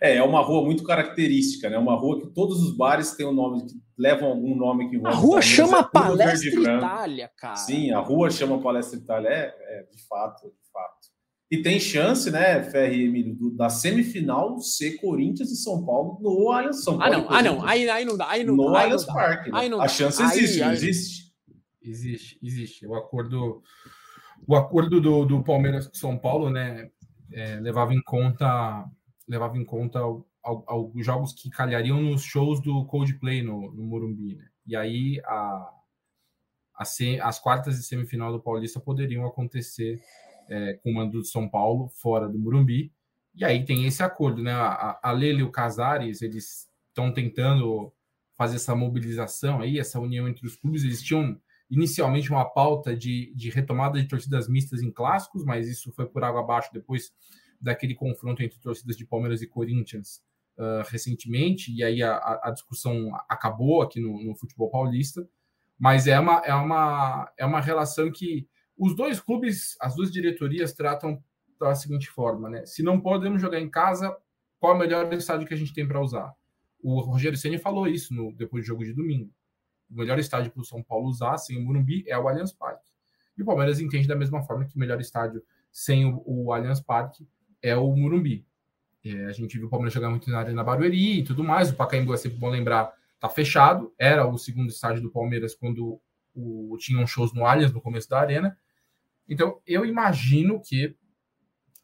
[0.00, 1.76] É, é uma rua muito característica, né?
[1.78, 5.16] Uma rua que todos os bares têm um nome, que levam algum nome que envolve.
[5.16, 7.56] A rua chama é Palestra Itália, cara.
[7.56, 11.08] Sim, a rua chama Palestra Itália, é, é, de fato, de fato.
[11.50, 16.52] E tem chance, né, Ferri Emílio, do, da semifinal ser Corinthians e São Paulo no
[16.52, 17.16] Allianz São Ah, Paulo.
[17.16, 19.04] não, ah, não, aí, aí não dá, aí não no aí Allianz.
[19.06, 19.50] Parque.
[19.50, 19.58] né?
[19.80, 21.28] A chance Aí- existe, aí- existe?
[21.82, 22.86] Existe, existe.
[22.86, 23.62] O acordo,
[24.46, 26.90] o acordo do, do Palmeiras com São Paulo, né,
[27.32, 28.84] é, levava em conta,
[29.28, 33.82] levava em conta al- al- alguns jogos que calhariam nos shows do Coldplay no, no
[33.84, 34.48] Morumbi, né?
[34.66, 35.70] E aí a,
[36.74, 40.00] a se- as quartas de semifinal do Paulista poderiam acontecer
[40.48, 42.92] é, com o mando de São Paulo fora do Morumbi.
[43.34, 44.52] E aí tem esse acordo, né?
[44.52, 47.92] A, a Lele e o Casares, eles estão tentando
[48.36, 50.84] fazer essa mobilização aí, essa união entre os clubes.
[50.84, 55.92] Eles tinham inicialmente uma pauta de, de retomada de torcidas mistas em clássicos, mas isso
[55.92, 57.12] foi por água abaixo depois
[57.60, 60.22] daquele confronto entre torcidas de Palmeiras e Corinthians
[60.58, 65.28] uh, recentemente, e aí a, a, discussão acabou aqui no, no, futebol paulista,
[65.78, 70.72] mas é uma, é, uma, é uma relação que os dois clubes, as duas diretorias
[70.72, 71.22] tratam
[71.58, 72.64] da seguinte forma, né?
[72.64, 74.16] Se não podemos jogar em casa,
[74.60, 76.32] qual é o melhor estádio que a gente tem para usar?
[76.80, 79.32] O Rogério Ceni falou isso no, depois do jogo de domingo
[79.90, 82.92] o melhor estádio para o São Paulo usar sem o Morumbi é o Allianz Parque.
[83.36, 86.80] E o Palmeiras entende da mesma forma que o melhor estádio sem o, o Allianz
[86.80, 87.26] Parque
[87.62, 88.46] é o Morumbi.
[89.04, 91.70] É, a gente viu o Palmeiras jogar muito na Arena Barueri e tudo mais.
[91.70, 93.92] O Pacaembu é sempre bom lembrar, tá fechado.
[93.98, 96.00] Era o segundo estádio do Palmeiras quando
[96.34, 98.58] o, tinham shows no Allianz no começo da Arena.
[99.28, 100.96] Então, eu imagino que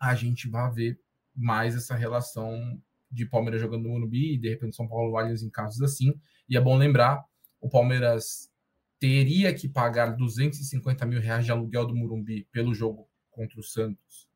[0.00, 1.00] a gente vai ver
[1.34, 5.50] mais essa relação de Palmeiras jogando no Morumbi e de repente São Paulo Allianz em
[5.50, 6.14] casos assim.
[6.48, 7.24] E é bom lembrar
[7.64, 8.50] o Palmeiras
[9.00, 14.28] teria que pagar 250 mil reais de aluguel do Murumbi pelo jogo contra o Santos.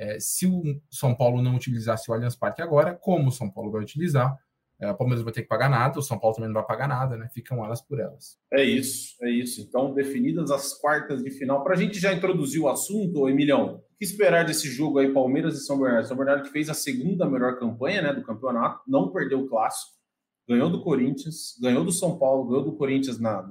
[0.00, 3.70] É, se o São Paulo não utilizasse o Allianz Parque agora, como o São Paulo
[3.70, 4.34] vai utilizar,
[4.80, 6.88] é, o Palmeiras vai ter que pagar nada, o São Paulo também não vai pagar
[6.88, 7.28] nada, né?
[7.34, 8.38] Ficam elas por elas.
[8.50, 9.60] É isso, é isso.
[9.60, 11.62] Então, definidas as quartas de final.
[11.62, 15.54] Para a gente já introduzir o assunto, Emilhão, o que esperar desse jogo aí, Palmeiras
[15.54, 16.08] e São Bernardo?
[16.08, 20.00] São Bernardo que fez a segunda melhor campanha né, do campeonato, não perdeu o clássico
[20.48, 23.48] ganhou do Corinthians, ganhou do São Paulo, ganhou do Corinthians na,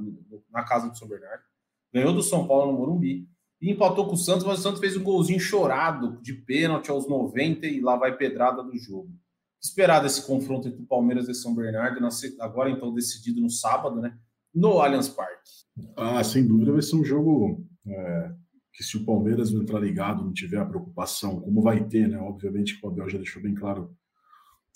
[0.52, 1.44] na casa do São Bernardo,
[1.94, 3.26] ganhou do São Paulo no Morumbi
[3.62, 7.08] e empatou com o Santos, mas o Santos fez um golzinho chorado de pênalti aos
[7.08, 9.10] 90 e lá vai pedrada do jogo.
[9.62, 12.00] Esperar desse confronto entre o Palmeiras e São Bernardo,
[12.40, 14.18] agora então decidido no sábado, né?
[14.54, 15.50] No Allianz Parque.
[15.96, 18.32] Ah, sem dúvida vai ser um jogo é,
[18.74, 22.18] que se o Palmeiras não entrar ligado, não tiver a preocupação, como vai ter, né?
[22.18, 23.94] Obviamente que o Abel já deixou bem claro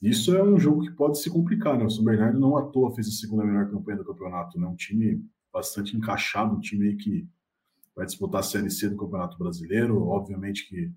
[0.04, 1.86] isso é um jogo que pode se complicar, né?
[1.86, 4.68] O São Bernardo não à toa fez a segunda melhor campanha do campeonato, né?
[4.68, 7.26] Um time bastante encaixado, um time que
[7.96, 10.08] vai disputar a Série C do Campeonato Brasileiro.
[10.08, 10.92] Obviamente que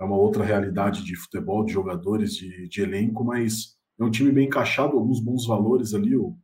[0.00, 4.32] é uma outra realidade de futebol, de jogadores, de, de elenco, mas é um time
[4.32, 6.16] bem encaixado, alguns bons valores ali.
[6.16, 6.36] O,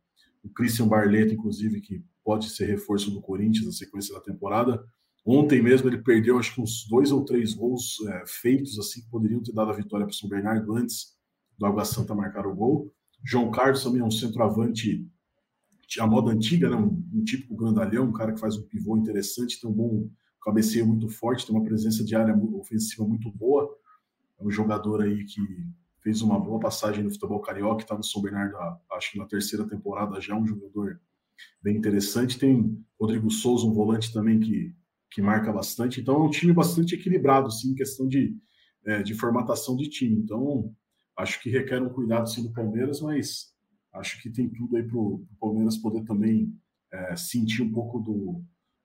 [0.43, 4.83] o Christian Barleta, inclusive, que pode ser reforço do Corinthians na sequência da temporada.
[5.25, 9.09] Ontem mesmo ele perdeu, acho que uns dois ou três gols é, feitos, assim, que
[9.09, 11.17] poderiam ter dado a vitória para o São Bernardo antes
[11.57, 12.93] do Água Santa marcar o gol.
[13.23, 15.05] João Carlos também é um centroavante
[15.97, 16.75] a moda antiga, né?
[16.75, 20.09] um, um típico grandalhão, um cara que faz um pivô interessante, tem um bom
[20.43, 23.69] cabeceio muito forte, tem uma presença de área ofensiva muito boa.
[24.39, 25.41] É um jogador aí que
[26.01, 28.55] fez uma boa passagem no futebol carioca, está no São Bernardo,
[28.91, 30.99] acho que na terceira temporada já, um jogador
[31.61, 32.37] bem interessante.
[32.37, 34.75] Tem Rodrigo Souza, um volante também que,
[35.11, 35.99] que marca bastante.
[35.99, 38.35] Então é um time bastante equilibrado, sim, em questão de,
[38.85, 40.17] é, de formatação de time.
[40.17, 40.73] Então
[41.19, 43.53] Acho que requer um cuidado sim do Palmeiras, mas
[43.99, 46.53] acho que tem tudo aí para o Palmeiras poder também
[46.91, 48.43] é, sentir um pouco do,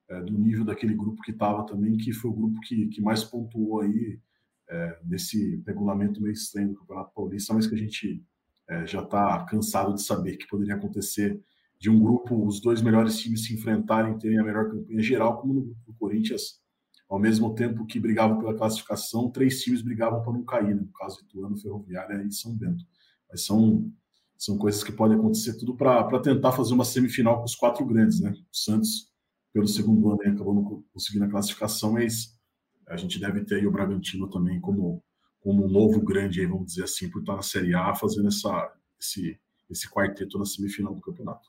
[0.08, 3.24] é, do nível daquele grupo que estava também, que foi o grupo que, que mais
[3.24, 4.20] pontuou aí
[4.68, 8.24] é, nesse regulamento meio estranho do Campeonato Paulista, mas que a gente
[8.68, 11.40] é, já está cansado de saber que poderia acontecer
[11.78, 15.54] de um grupo, os dois melhores times se enfrentarem, terem a melhor campanha geral, como
[15.54, 16.62] no grupo do Corinthians
[17.08, 20.82] ao mesmo tempo que brigavam pela classificação, três times brigavam para não cair, né?
[20.82, 22.84] no caso Ituano, Ferroviária e São Bento.
[23.30, 23.90] Mas são,
[24.36, 28.20] são coisas que podem acontecer tudo para tentar fazer uma semifinal com os quatro grandes.
[28.20, 28.30] Né?
[28.30, 29.12] O Santos,
[29.52, 32.38] pelo segundo ano, acabou não conseguindo a classificação, mas
[32.86, 35.02] a gente deve ter o Bragantino também como,
[35.40, 38.72] como um novo grande, aí, vamos dizer assim, por estar na Série A, fazendo essa,
[39.00, 39.38] esse,
[39.70, 41.48] esse quarteto na semifinal do campeonato.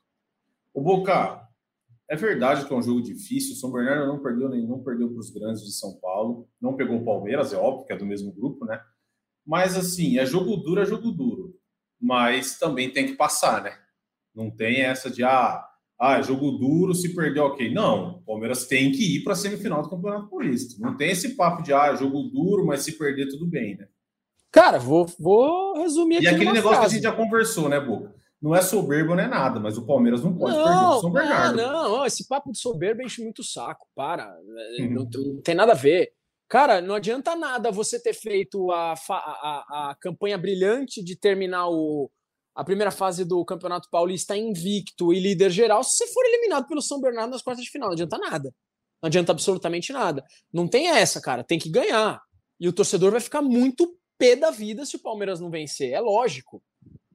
[0.73, 1.45] O Boca,
[2.07, 3.53] é verdade que é um jogo difícil.
[3.53, 6.47] O São Bernardo não perdeu nem não perdeu para os grandes de São Paulo.
[6.61, 8.81] Não pegou o Palmeiras, é óbvio que é do mesmo grupo, né?
[9.45, 11.44] Mas assim, é jogo duro, é jogo duro.
[12.05, 13.73] Mas também tem que passar, né?
[14.33, 15.65] Não tem essa de ah,
[15.99, 17.73] ah, jogo duro, se perder, ok.
[17.73, 20.75] Não, o Palmeiras tem que ir para a semifinal do Campeonato Paulista.
[20.79, 23.87] Não tem esse papo de ah, jogo duro, mas se perder, tudo bem, né?
[24.51, 26.25] Cara, vou, vou resumir aqui.
[26.25, 26.79] E aquele negócio frase.
[26.79, 28.13] que a gente já conversou, né, Boca?
[28.45, 31.11] não é soberbo, não é nada, mas o Palmeiras não pode não, perder o São
[31.11, 31.57] Bernardo.
[31.57, 34.37] Não, não, esse papo de soberbo enche muito o saco, para.
[34.77, 34.93] Uhum.
[34.93, 36.11] Não, não, tem nada a ver.
[36.47, 42.09] Cara, não adianta nada você ter feito a, a, a campanha brilhante de terminar o,
[42.55, 46.81] a primeira fase do Campeonato Paulista invicto e líder geral se você for eliminado pelo
[46.81, 47.89] São Bernardo nas quartas de final.
[47.89, 48.53] Não adianta nada.
[49.01, 50.23] Não adianta absolutamente nada.
[50.53, 51.43] Não tem essa, cara.
[51.43, 52.21] Tem que ganhar.
[52.59, 55.91] E o torcedor vai ficar muito pé da vida se o Palmeiras não vencer.
[55.91, 56.63] É lógico.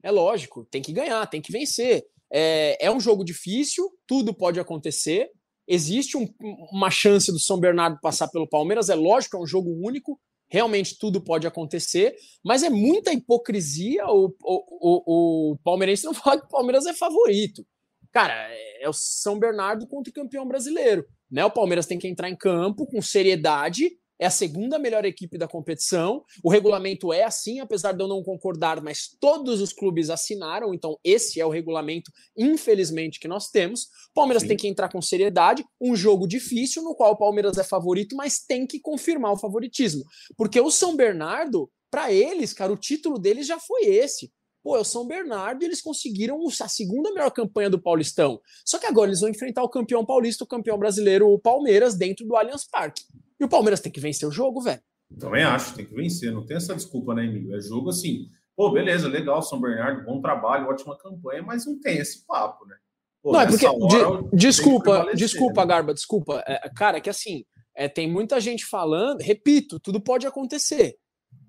[0.03, 0.65] É lógico.
[0.69, 2.03] Tem que ganhar, tem que vencer.
[2.31, 5.29] É, é um jogo difícil, tudo pode acontecer.
[5.73, 6.27] Existe um,
[6.69, 10.99] uma chance do São Bernardo passar pelo Palmeiras, é lógico, é um jogo único, realmente
[10.99, 16.45] tudo pode acontecer, mas é muita hipocrisia o, o, o, o palmeirense não falar que
[16.45, 17.65] o Palmeiras é favorito.
[18.11, 21.05] Cara, é, é o São Bernardo contra o campeão brasileiro.
[21.31, 21.45] Né?
[21.45, 25.47] O Palmeiras tem que entrar em campo com seriedade é a segunda melhor equipe da
[25.47, 26.23] competição.
[26.43, 30.99] O regulamento é assim, apesar de eu não concordar, mas todos os clubes assinaram, então
[31.03, 33.87] esse é o regulamento, infelizmente, que nós temos.
[34.13, 34.49] Palmeiras Sim.
[34.49, 38.45] tem que entrar com seriedade, um jogo difícil, no qual o Palmeiras é favorito, mas
[38.45, 40.03] tem que confirmar o favoritismo.
[40.37, 44.31] Porque o São Bernardo, para eles, cara, o título deles já foi esse.
[44.63, 48.39] Pô, é o São Bernardo e eles conseguiram a segunda melhor campanha do Paulistão.
[48.63, 52.27] Só que agora eles vão enfrentar o campeão paulista, o campeão brasileiro, o Palmeiras, dentro
[52.27, 53.01] do Allianz Parque.
[53.41, 54.79] E o Palmeiras tem que vencer o jogo, velho.
[55.19, 56.31] Também acho, tem que vencer.
[56.31, 57.55] Não tem essa desculpa, né, Emílio?
[57.57, 58.29] É jogo assim.
[58.55, 62.75] Pô, beleza, legal, São Bernardo, bom trabalho, ótima campanha, mas não tem esse papo, né?
[63.23, 63.65] Pô, não, é porque.
[63.65, 65.67] De, desculpa, desculpa, né?
[65.67, 66.43] Garba, desculpa.
[66.45, 67.43] É, cara, é que assim,
[67.75, 70.95] é, tem muita gente falando, repito, tudo pode acontecer.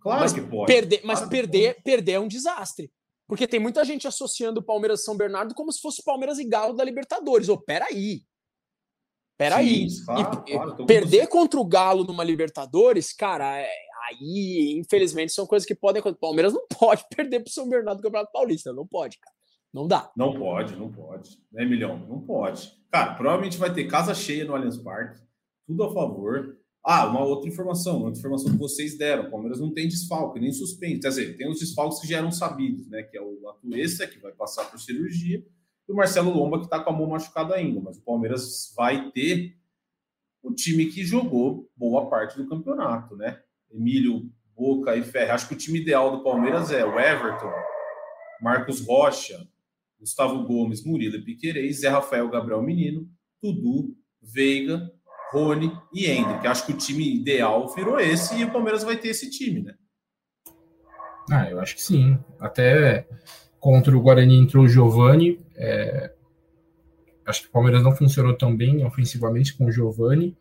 [0.01, 0.73] Claro mas que pode.
[0.73, 2.91] Perder, mas claro perder, perder é um desastre.
[3.29, 6.49] Porque tem muita gente associando o Palmeiras e São Bernardo como se fosse Palmeiras e
[6.49, 7.51] Galo da Libertadores.
[7.51, 8.23] Ô, peraí.
[9.43, 9.89] Peraí.
[10.05, 13.69] Claro, claro, perder contra o Galo numa Libertadores, cara, é,
[14.09, 16.19] aí, infelizmente, são coisas que podem acontecer.
[16.19, 18.73] O Palmeiras não pode perder pro São Bernardo do Campeonato Paulista.
[18.73, 19.35] Não pode, cara.
[19.73, 20.13] Não dá.
[20.17, 21.39] Não pode, não pode.
[21.51, 21.99] Né, Milhão?
[22.07, 22.71] Não pode.
[22.91, 25.21] Cara, provavelmente vai ter casa cheia no Allianz Parque.
[25.67, 26.59] Tudo a favor.
[26.85, 29.25] Ah, uma outra informação, uma outra informação que vocês deram.
[29.25, 31.01] O Palmeiras não tem desfalque, nem suspense.
[31.01, 33.03] Quer dizer, tem os desfalques que já eram sabidos, né?
[33.03, 35.43] Que é o Atuesta, que vai passar por cirurgia,
[35.89, 37.81] e o Marcelo Lomba, que está com a mão machucada ainda.
[37.81, 39.57] Mas o Palmeiras vai ter
[40.43, 43.41] o time que jogou boa parte do campeonato, né?
[43.71, 45.31] Emílio, Boca e Ferre.
[45.31, 47.53] Acho que o time ideal do Palmeiras é o Everton,
[48.41, 49.47] Marcos Rocha,
[49.99, 53.09] Gustavo Gomes, Murilo e Piquerez, Zé Rafael, Gabriel Menino,
[53.41, 54.91] Tudu, Veiga,
[55.31, 56.47] Rony e Hendrick.
[56.47, 59.75] Acho que o time ideal virou esse e o Palmeiras vai ter esse time, né?
[61.31, 62.19] Ah, eu acho que sim.
[62.39, 63.09] Até
[63.63, 65.39] contra o Guarani entrou o Giovani.
[65.55, 66.13] É...
[67.25, 70.37] Acho que o Palmeiras não funcionou tão bem ofensivamente com o Giovani.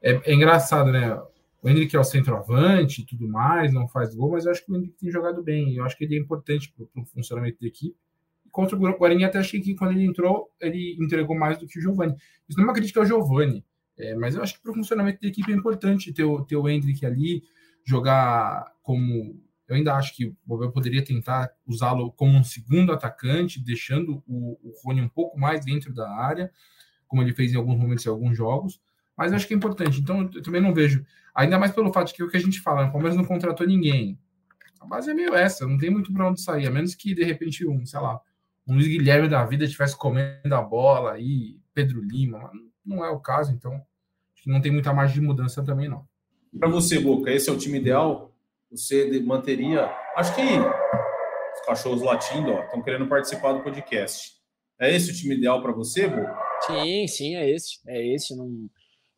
[0.00, 1.14] É, é engraçado, né?
[1.62, 4.72] O Hendrick é o centroavante e tudo mais, não faz gol, mas eu acho que
[4.72, 5.76] o Hendrick tem jogado bem.
[5.76, 7.94] Eu acho que ele é importante para o funcionamento da equipe.
[8.50, 11.82] Contra o Guarani, até achei que quando ele entrou, ele entregou mais do que o
[11.82, 12.16] Giovani.
[12.48, 13.62] Isso não é uma crítica ao Giovani,
[13.98, 16.56] é, mas eu acho que para o funcionamento da equipe é importante ter o, ter
[16.56, 17.42] o Hendrick ali,
[17.84, 23.62] jogar como eu ainda acho que o Bobel poderia tentar usá-lo como um segundo atacante,
[23.62, 26.50] deixando o, o Rony um pouco mais dentro da área,
[27.08, 28.80] como ele fez em alguns momentos em alguns jogos.
[29.16, 30.00] Mas acho que é importante.
[30.00, 31.04] Então, eu também não vejo.
[31.34, 33.66] Ainda mais pelo fato de que o que a gente fala, o Palmeiras não contratou
[33.66, 34.18] ninguém.
[34.80, 37.24] A base é meio essa, não tem muito para onde sair, a menos que, de
[37.24, 38.20] repente, um, sei lá,
[38.66, 42.50] um Luiz Guilherme da vida estivesse comendo a bola aí, Pedro Lima.
[42.84, 43.74] Não é o caso, então
[44.34, 46.06] acho que não tem muita margem de mudança também, não.
[46.58, 48.33] Para você, Boca, esse é o time ideal?
[48.76, 49.90] Você manteria.
[50.16, 54.32] Acho que os cachorros latindo, ó, estão querendo participar do podcast.
[54.80, 56.22] É esse o time ideal para você, Bo?
[56.66, 57.78] Sim, sim, é esse.
[57.86, 58.36] É esse.
[58.36, 58.50] Não...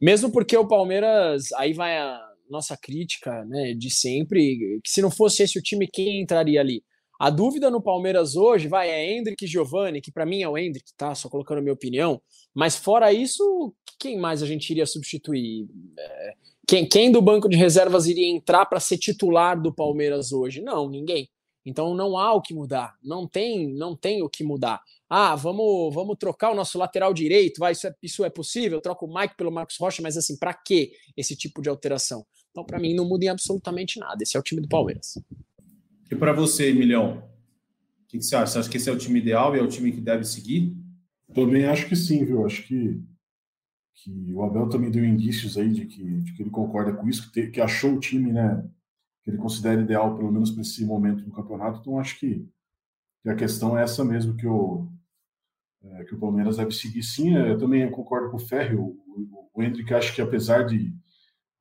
[0.01, 5.11] Mesmo porque o Palmeiras, aí vai a nossa crítica né, de sempre, que se não
[5.11, 6.83] fosse esse o time, quem entraria ali?
[7.19, 10.57] A dúvida no Palmeiras hoje vai é Hendrick e Giovani, que para mim é o
[10.57, 11.15] Hendrick, tá?
[11.15, 12.21] Só colocando a minha opinião.
[12.55, 15.67] Mas fora isso, quem mais a gente iria substituir?
[15.99, 16.35] É,
[16.67, 20.61] quem, quem do banco de reservas iria entrar para ser titular do Palmeiras hoje?
[20.61, 21.29] Não, ninguém.
[21.65, 24.81] Então não há o que mudar, não tem, não tem o que mudar.
[25.09, 28.81] Ah, vamos, vamos trocar o nosso lateral direito, vai, isso é, isso é possível?
[28.81, 32.25] Troca o Mike pelo Marcos Rocha, mas assim, para que esse tipo de alteração?
[32.51, 34.23] Então, para mim, não muda em absolutamente nada.
[34.23, 35.19] Esse é o time do Palmeiras.
[36.11, 37.19] E para você, Emilhão?
[37.19, 38.53] O que, que, você acha?
[38.53, 40.73] Você acha que esse é o time ideal e é o time que deve seguir?
[41.35, 42.47] Também acho que sim, viu?
[42.47, 42.99] Acho que
[43.97, 47.27] que o Abel também deu indícios aí de que, de que ele concorda com isso,
[47.27, 48.63] que, te, que, achou o time, né,
[49.23, 51.81] que ele considera ideal, pelo menos para esse momento do campeonato.
[51.81, 52.47] Então, acho que,
[53.23, 54.87] que, a questão é essa mesmo, que o,
[55.83, 57.37] é, que o Palmeiras deve seguir sim.
[57.37, 60.95] É, eu também concordo com o Ferro, o, o, o Hendrick, acho que apesar de,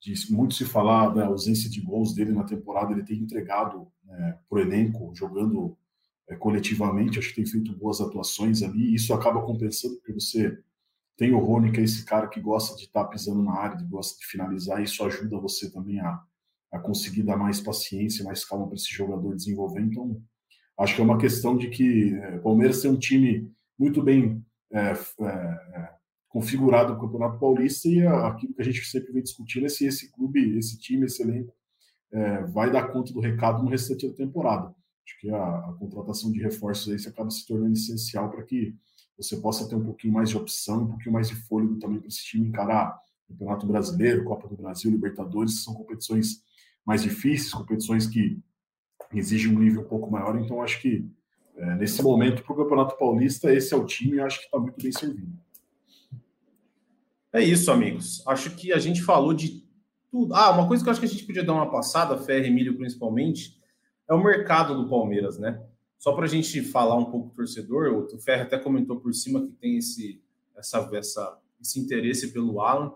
[0.02, 4.38] de muito se falar da ausência de gols dele na temporada, ele tem entregado né,
[4.50, 5.78] para o elenco, jogando
[6.28, 10.60] é, coletivamente, acho que tem feito boas atuações ali, e isso acaba compensando, porque você
[11.18, 13.78] Tem o Rony, que é esse cara que gosta de estar tá pisando na área,
[13.78, 16.22] que gosta de finalizar, isso ajuda você também a,
[16.72, 19.82] a conseguir dar mais paciência, mais calma para esse jogador desenvolver.
[19.82, 20.22] Então,
[20.78, 23.50] acho que é uma questão de que é, o Palmeiras tem um time
[23.80, 25.96] muito bem é, é, é
[26.28, 30.12] configurado no Campeonato Paulista e aquilo que a gente sempre vem discutindo é se esse
[30.12, 31.56] clube, esse time, esse elenco
[32.12, 34.76] é, vai dar conta do recado no restante da temporada.
[35.06, 38.76] Acho que a, a contratação de reforços aí acaba se tornando essencial para que
[39.18, 42.08] você possa ter um pouquinho mais de opção, um pouquinho mais de fôlego também para
[42.08, 46.44] esse time encarar Campeonato Brasileiro, Copa do Brasil, Libertadores, são competições
[46.86, 48.40] mais difíceis, competições que
[49.14, 50.40] exigem um nível um pouco maior.
[50.40, 51.10] Então, acho que
[51.56, 54.60] é, nesse momento, para o Campeonato Paulista, esse é o time e acho que está
[54.60, 55.32] muito bem servido.
[57.34, 58.26] É isso, amigos.
[58.28, 59.66] Acho que a gente falou de
[60.12, 60.34] tudo.
[60.34, 62.78] Ah, uma coisa que eu acho que a gente podia dar uma passada, Ferre Emílio
[62.78, 63.60] principalmente,
[64.10, 65.62] é o mercado do Palmeiras, né?
[66.06, 69.42] Só para a gente falar um pouco do torcedor, o Ferre até comentou por cima
[69.42, 70.22] que tem esse,
[70.56, 72.94] essa, essa, esse interesse pelo Alan.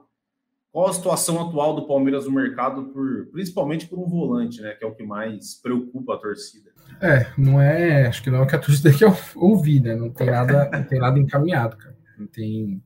[0.72, 4.76] Qual a situação atual do Palmeiras no mercado, por, principalmente por um volante, né?
[4.76, 6.70] Que é o que mais preocupa a torcida.
[7.01, 8.05] É, não é.
[8.05, 9.95] Acho que não é o que a torcida quer ouvir, né?
[9.95, 11.97] Não tem nada, não tem nada encaminhado, cara.
[12.16, 12.80] Não tem.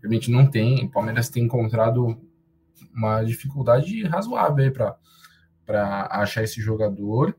[0.00, 0.86] Realmente não tem.
[0.86, 2.20] O Palmeiras tem encontrado
[2.92, 4.72] uma dificuldade razoável
[5.64, 7.32] para achar esse jogador.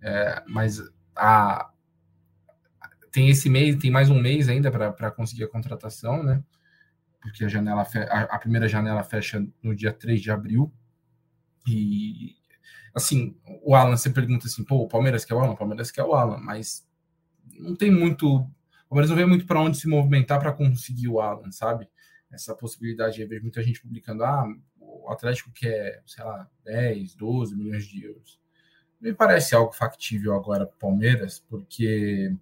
[0.00, 0.80] É, mas
[1.16, 1.70] a,
[3.10, 6.44] tem esse mês, tem mais um mês ainda para conseguir a contratação, né?
[7.20, 10.72] Porque a janela a, a, primeira janela fecha no dia 3 de abril.
[11.66, 12.36] E
[12.94, 16.04] assim, o Alan, você pergunta assim, pô, o Palmeiras quer o Alan, o Palmeiras quer
[16.04, 16.86] o Alan, mas
[17.58, 18.26] não tem muito.
[18.36, 21.88] O Palmeiras não vê muito para onde se movimentar para conseguir o Alan, sabe?
[22.30, 24.46] Essa possibilidade, eu vejo muita gente publicando, ah,
[24.78, 28.38] o Atlético quer, sei lá, 10, 12 milhões de euros
[29.00, 32.34] me parece algo factível agora para o Palmeiras, porque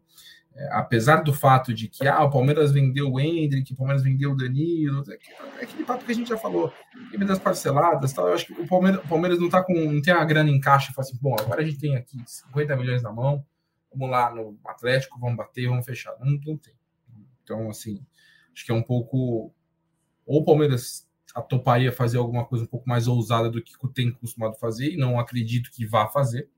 [0.54, 4.32] é, apesar do fato de que ah, o Palmeiras vendeu o Hendrick, o Palmeiras vendeu
[4.32, 5.18] o Danilo, é,
[5.60, 6.72] é aquele papo que a gente já falou,
[7.26, 10.14] das parceladas, tal, eu acho que o Palmeiras, o Palmeiras não tá com, não tem
[10.14, 13.12] a grana em caixa, fala assim, bom, agora a gente tem aqui 50 milhões na
[13.12, 13.44] mão,
[13.94, 16.14] vamos lá no Atlético, vamos bater, vamos fechar.
[16.18, 16.74] Não, não tem.
[17.42, 18.04] Então, assim,
[18.52, 19.52] acho que é um pouco.
[20.26, 24.12] Ou o Palmeiras a toparia fazer alguma coisa um pouco mais ousada do que tem
[24.12, 26.48] costumado fazer, e não acredito que vá fazer,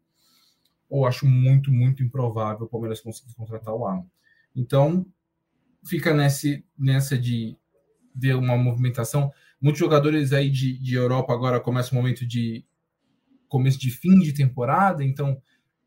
[0.88, 4.06] ou acho muito, muito improvável o Palmeiras conseguir contratar o Alan.
[4.54, 5.06] Então,
[5.84, 7.56] fica nesse, nessa de
[8.14, 9.32] ver uma movimentação.
[9.60, 12.64] Muitos jogadores aí de, de Europa agora começam um momento de
[13.48, 15.40] começo de fim de temporada, então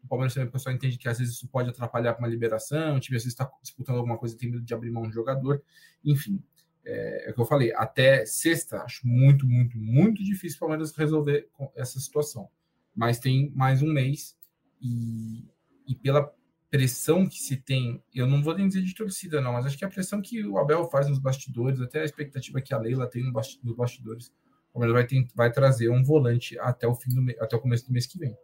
[0.03, 2.95] o Palmeiras também o pessoal entende que às vezes isso pode atrapalhar com uma liberação,
[2.95, 5.61] o time às vezes está disputando alguma coisa tem medo de abrir mão de jogador,
[6.03, 6.41] enfim
[6.85, 10.95] é, é o que eu falei, até sexta, acho muito, muito, muito difícil o Palmeiras
[10.95, 12.49] resolver essa situação.
[12.95, 14.37] Mas tem mais um mês
[14.81, 15.47] e,
[15.87, 16.33] e pela
[16.69, 19.85] pressão que se tem, eu não vou nem dizer de torcida, não, mas acho que
[19.85, 23.23] a pressão que o Abel faz nos bastidores, até a expectativa que a Leila tem
[23.23, 24.31] nos bastidores,
[24.69, 27.87] o Palmeiras vai, ter, vai trazer um volante até o fim do até o começo
[27.87, 28.37] do mês que vem.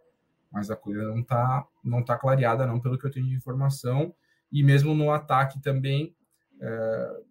[0.52, 4.14] Mas a coisa não está não tá clareada, não, pelo que eu tenho de informação.
[4.52, 6.16] E mesmo no ataque também,
[6.60, 7.22] é,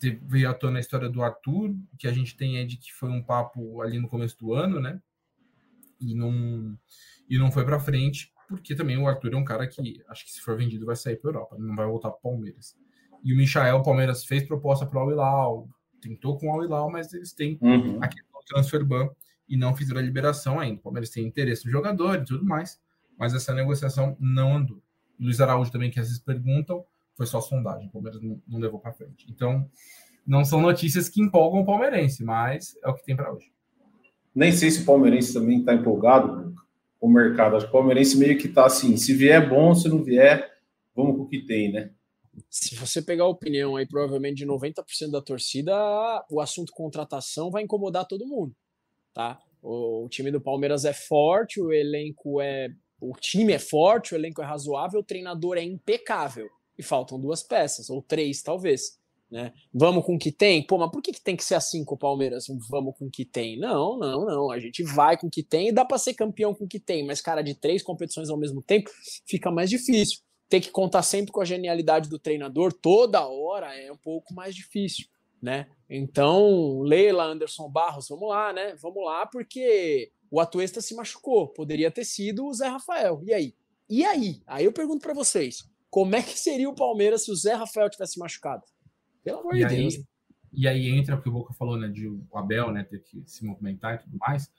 [0.00, 3.08] veio à tona a história do Arthur, que a gente tem é de que foi
[3.10, 5.00] um papo ali no começo do ano, né?
[6.00, 6.76] E não,
[7.28, 10.32] e não foi para frente, porque também o Arthur é um cara que acho que
[10.32, 12.76] se for vendido vai sair para Europa, não vai voltar para Palmeiras.
[13.22, 15.68] E o Michael, o Palmeiras fez proposta para o Al-Hilal,
[16.00, 17.98] tentou com o Al-Hilal, mas eles têm uhum.
[18.02, 19.08] aqui no transfer ban
[19.48, 20.80] e não fizeram a liberação ainda.
[20.80, 22.78] O Palmeiras tem interesse no jogador e tudo mais,
[23.18, 24.82] mas essa negociação não andou.
[25.18, 26.84] Luiz Araújo também, que às vezes perguntam,
[27.16, 29.26] foi só sondagem, o Palmeiras não, não levou para frente.
[29.30, 29.68] Então,
[30.26, 33.52] não são notícias que empolgam o palmeirense, mas é o que tem para hoje.
[34.34, 36.54] Nem sei se o palmeirense também está empolgado
[36.98, 37.56] com o mercado.
[37.56, 40.50] Acho que o palmeirense meio que está assim: se vier bom, se não vier,
[40.94, 41.90] vamos com o que tem, né?
[42.50, 45.72] Se você pegar a opinião aí, provavelmente de 90% da torcida,
[46.28, 48.56] o assunto contratação vai incomodar todo mundo,
[49.12, 49.38] tá?
[49.62, 52.70] O, o time do Palmeiras é forte, o elenco é.
[53.00, 56.48] O time é forte, o elenco é razoável, o treinador é impecável
[56.78, 58.98] e faltam duas peças, ou três, talvez.
[59.30, 59.52] Né?
[59.72, 60.64] Vamos com o que tem?
[60.64, 62.46] Pô, mas por que, que tem que ser assim com o Palmeiras?
[62.70, 63.58] Vamos com o que tem?
[63.58, 64.50] Não, não, não.
[64.50, 66.78] A gente vai com o que tem e dá para ser campeão com o que
[66.78, 68.90] tem, mas, cara, de três competições ao mesmo tempo
[69.26, 70.20] fica mais difícil.
[70.48, 74.54] Ter que contar sempre com a genialidade do treinador toda hora é um pouco mais
[74.54, 75.08] difícil,
[75.42, 75.66] né?
[75.88, 78.76] Então, Leila, Anderson Barros, vamos lá, né?
[78.80, 81.48] Vamos lá, porque o Atuesta se machucou.
[81.48, 83.20] Poderia ter sido o Zé Rafael.
[83.24, 83.54] E aí?
[83.88, 84.42] E aí?
[84.46, 85.64] Aí eu pergunto para vocês
[85.94, 88.64] como é que seria o Palmeiras se o Zé Rafael tivesse machucado?
[89.22, 89.94] Pelo amor de Deus.
[90.52, 93.22] E aí entra o que o Boca falou, né, de o Abel, né, ter que
[93.24, 94.50] se movimentar e tudo mais.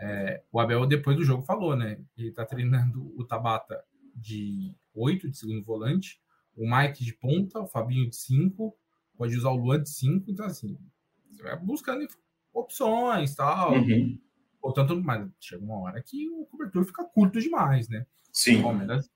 [0.00, 3.80] É, o Abel, depois do jogo, falou, né, ele tá treinando o Tabata
[4.16, 6.20] de 8 de segundo volante,
[6.56, 8.76] o Mike de ponta, o Fabinho de 5, o
[9.16, 10.76] pode usar o Luan de 5, então assim,
[11.30, 12.04] você vai buscando
[12.52, 13.74] opções tal.
[13.74, 14.18] Uhum.
[14.60, 18.04] Portanto, mas chega uma hora que o cobertor fica curto demais, né?
[18.32, 18.62] Sim.
[18.62, 19.08] Palmeiras,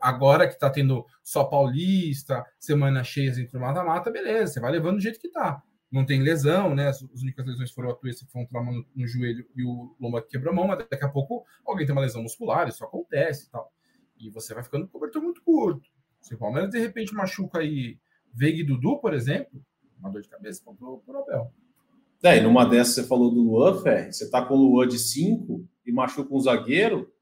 [0.00, 5.02] agora que está tendo só paulista, semana cheia entre mata-mata, beleza, você vai levando do
[5.02, 5.62] jeito que tá.
[5.90, 6.88] Não tem lesão, né?
[6.88, 9.94] As, únicas lesões foram a Tuessa, que foi um trauma no, no, joelho e o
[10.00, 12.84] Lomba que quebrou a mão, mas daqui a pouco alguém tem uma lesão muscular, isso
[12.84, 13.72] acontece e tal.
[14.18, 15.88] E você vai ficando com cobertor muito curto.
[16.20, 17.98] Se o Palmeiras de repente machuca aí
[18.34, 19.64] Veiga e Dudu, por exemplo,
[19.98, 21.52] uma dor de cabeça para o Abel.
[22.22, 24.98] É, e numa dessas você falou do Luan, Fé, você tá com o Luan de
[24.98, 27.12] 5 e machuca um zagueiro,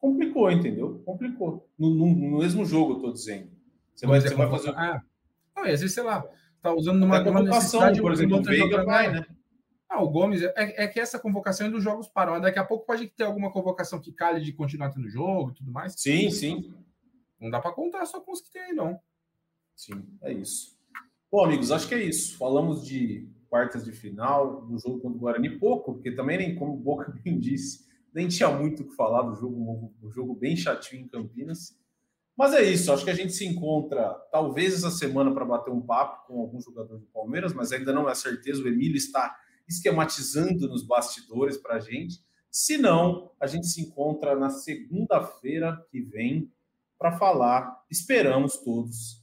[0.00, 1.02] complicou, entendeu?
[1.04, 1.68] Complicou.
[1.78, 3.50] No, no, no mesmo jogo, eu tô dizendo.
[3.94, 4.70] Você vai, você vai fazer.
[4.70, 5.02] Ah,
[5.56, 6.24] não, às vezes, sei lá,
[6.62, 8.00] tá usando numa, numa necessidade.
[8.00, 9.26] Por exemplo, o Veiga vai, né?
[9.88, 12.40] Ah, o Gomes, é, é, que essa convocação é dos jogos param.
[12.40, 15.70] Daqui a pouco pode ter alguma convocação que calhe de continuar tendo jogo e tudo
[15.70, 15.94] mais.
[15.96, 16.74] Sim, sim.
[17.40, 18.98] Não dá para contar só com os que tem, não.
[19.74, 20.76] Sim, é isso.
[21.30, 22.36] Bom, amigos, acho que é isso.
[22.36, 26.74] Falamos de quartas de final, do jogo contra o Guarani, pouco, porque também nem como
[26.74, 27.85] o Boca bem disse,
[28.16, 31.78] nem tinha muito o que falar do jogo, um jogo bem chatinho em Campinas.
[32.34, 35.82] Mas é isso, acho que a gente se encontra talvez essa semana para bater um
[35.82, 38.62] papo com algum jogador do Palmeiras, mas ainda não é certeza.
[38.62, 39.36] O Emílio está
[39.68, 42.24] esquematizando nos bastidores para a gente.
[42.50, 46.50] Se não, a gente se encontra na segunda-feira que vem
[46.98, 49.22] para falar, esperamos todos,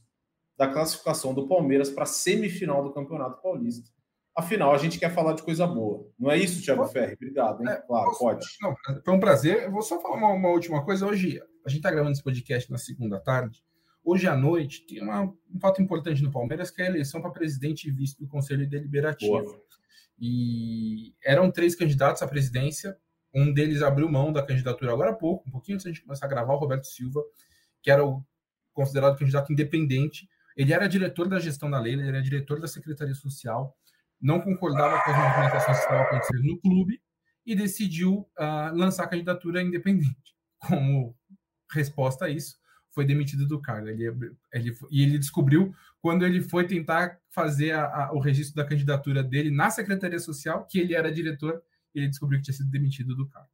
[0.56, 3.90] da classificação do Palmeiras para a semifinal do Campeonato Paulista.
[4.36, 6.10] Afinal, a gente quer falar de coisa boa.
[6.18, 7.14] Não é isso, Thiago Ferri?
[7.14, 7.68] Obrigado, hein?
[7.68, 8.46] É, claro, posso, pode.
[8.60, 8.74] Não,
[9.04, 9.62] foi um prazer.
[9.62, 11.06] Eu vou só falar uma, uma última coisa.
[11.06, 13.62] Hoje, a gente está gravando esse podcast na segunda tarde.
[14.02, 17.30] Hoje à noite, tem uma, um fato importante no Palmeiras, que é a eleição para
[17.30, 19.30] presidente e vice do Conselho Deliberativo.
[19.30, 19.62] Boa.
[20.18, 22.96] E eram três candidatos à presidência.
[23.32, 26.04] Um deles abriu mão da candidatura agora há pouco, um pouquinho antes de a gente
[26.04, 27.22] começar a gravar, o Roberto Silva,
[27.80, 28.20] que era o
[28.72, 30.28] considerado candidato independente.
[30.56, 33.76] Ele era diretor da gestão da lei, ele era diretor da Secretaria Social
[34.20, 37.00] não concordava com as movimentações que estavam acontecendo no clube
[37.46, 40.34] e decidiu uh, lançar a candidatura independente.
[40.58, 41.14] Como
[41.70, 42.56] resposta a isso,
[42.90, 43.88] foi demitido do cargo.
[43.88, 44.06] Ele,
[44.52, 49.22] ele, e ele descobriu, quando ele foi tentar fazer a, a, o registro da candidatura
[49.22, 51.60] dele na Secretaria Social, que ele era diretor,
[51.94, 53.48] ele descobriu que tinha sido demitido do cargo.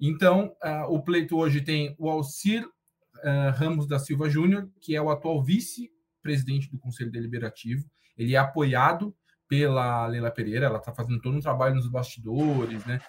[0.00, 5.02] Então, uh, o pleito hoje tem o Alcir uh, Ramos da Silva Júnior, que é
[5.02, 7.88] o atual vice-presidente do Conselho Deliberativo.
[8.16, 9.14] Ele é apoiado
[9.48, 13.00] pela Leila Pereira, ela está fazendo todo um trabalho nos bastidores, né?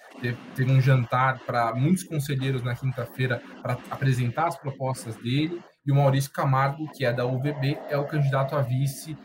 [0.54, 5.94] Teve, um jantar para muitos conselheiros na quinta-feira para apresentar as propostas dele, e o
[5.94, 9.16] Maurício Camargo, que é da UVB, é o candidato a vice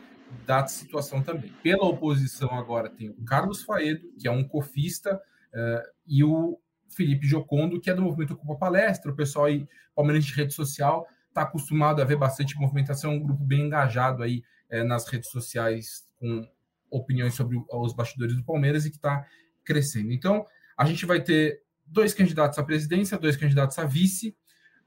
[0.45, 1.53] da situação também.
[1.63, 6.59] Pela oposição agora tem o Carlos Faedo, que é um cofista, uh, e o
[6.89, 11.07] Felipe Jocondo, que é do Movimento Ocupa Palestra, o pessoal aí, palmeirense de rede social,
[11.29, 16.07] está acostumado a ver bastante movimentação, um grupo bem engajado aí eh, nas redes sociais
[16.17, 16.47] com
[16.89, 19.25] opiniões sobre os bastidores do Palmeiras e que está
[19.63, 20.11] crescendo.
[20.11, 20.45] Então,
[20.77, 24.35] a gente vai ter dois candidatos à presidência, dois candidatos a vice.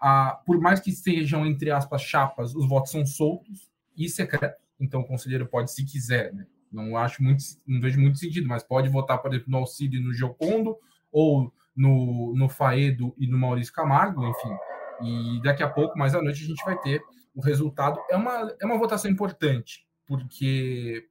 [0.01, 4.63] Ah, por mais que estejam, entre aspas, chapas, os votos são soltos e secretos.
[4.81, 6.47] Então, o conselheiro pode, se quiser, né?
[6.71, 10.03] não acho muito, não vejo muito sentido, mas pode votar, por exemplo, no Auxílio e
[10.03, 10.77] no Giocondo,
[11.11, 14.57] ou no, no Faedo e no Maurício Camargo, enfim.
[15.03, 17.01] E daqui a pouco, mais à noite, a gente vai ter
[17.35, 17.99] o resultado.
[18.11, 21.09] É uma, é uma votação importante, porque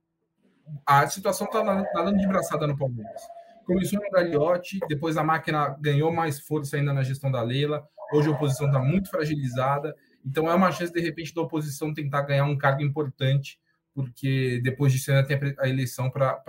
[0.86, 3.22] a situação está nadando de braçada no Palmeiras.
[3.66, 7.88] Começou no Gagliotti, depois a máquina ganhou mais força ainda na gestão da Leila.
[8.14, 9.96] Hoje a oposição está muito fragilizada.
[10.26, 13.60] Então é uma chance, de repente, da oposição tentar ganhar um cargo importante,
[13.94, 16.42] porque depois disso ainda tem a eleição para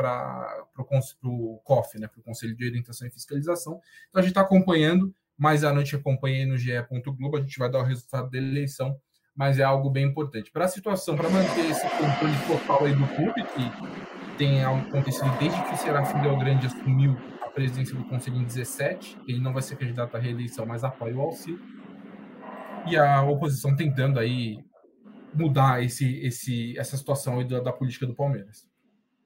[0.77, 3.81] o COF, né, para o Conselho de Orientação e Fiscalização.
[4.09, 6.71] Então a gente está acompanhando, mais à noite acompanhei no GE.
[7.17, 9.01] Globo, a gente vai dar o resultado da eleição
[9.39, 10.51] mas é algo bem importante.
[10.51, 15.63] Para a situação, para manter esse controle total aí do clube, que tem acontecido desde
[15.63, 19.63] que o Serafim Del Grande assumiu a presidência do Conselho em 17, ele não vai
[19.63, 21.61] ser candidato à reeleição, mas apoia o auxílio.
[22.89, 24.59] E a oposição tentando aí
[25.33, 28.67] mudar esse, esse, essa situação da, da política do Palmeiras.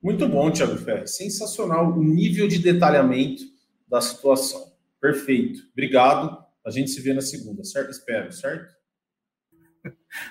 [0.02, 1.06] Muito bom, Thiago Ferre.
[1.06, 3.44] Sensacional o nível de detalhamento
[3.88, 4.72] da situação.
[5.00, 5.60] Perfeito.
[5.72, 6.36] Obrigado.
[6.66, 7.90] A gente se vê na segunda, certo?
[7.90, 8.81] Espero, certo?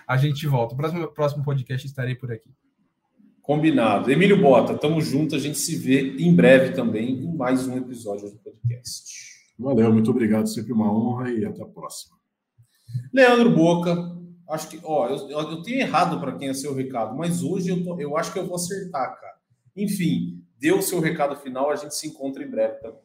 [0.07, 0.75] A gente volta.
[0.75, 2.49] próximo, próximo podcast estarei por aqui.
[3.41, 4.11] Combinado.
[4.11, 5.35] Emílio Bota, tamo junto.
[5.35, 9.31] A gente se vê em breve também em mais um episódio do podcast.
[9.57, 10.47] Valeu, muito obrigado.
[10.47, 12.15] Sempre uma honra e até a próxima.
[13.13, 14.17] Leandro Boca,
[14.49, 17.83] acho que, ó, eu, eu tenho errado para quem é seu recado, mas hoje eu,
[17.83, 19.35] tô, eu acho que eu vou acertar, cara.
[19.75, 23.01] Enfim, dê o seu recado final, a gente se encontra em breve também.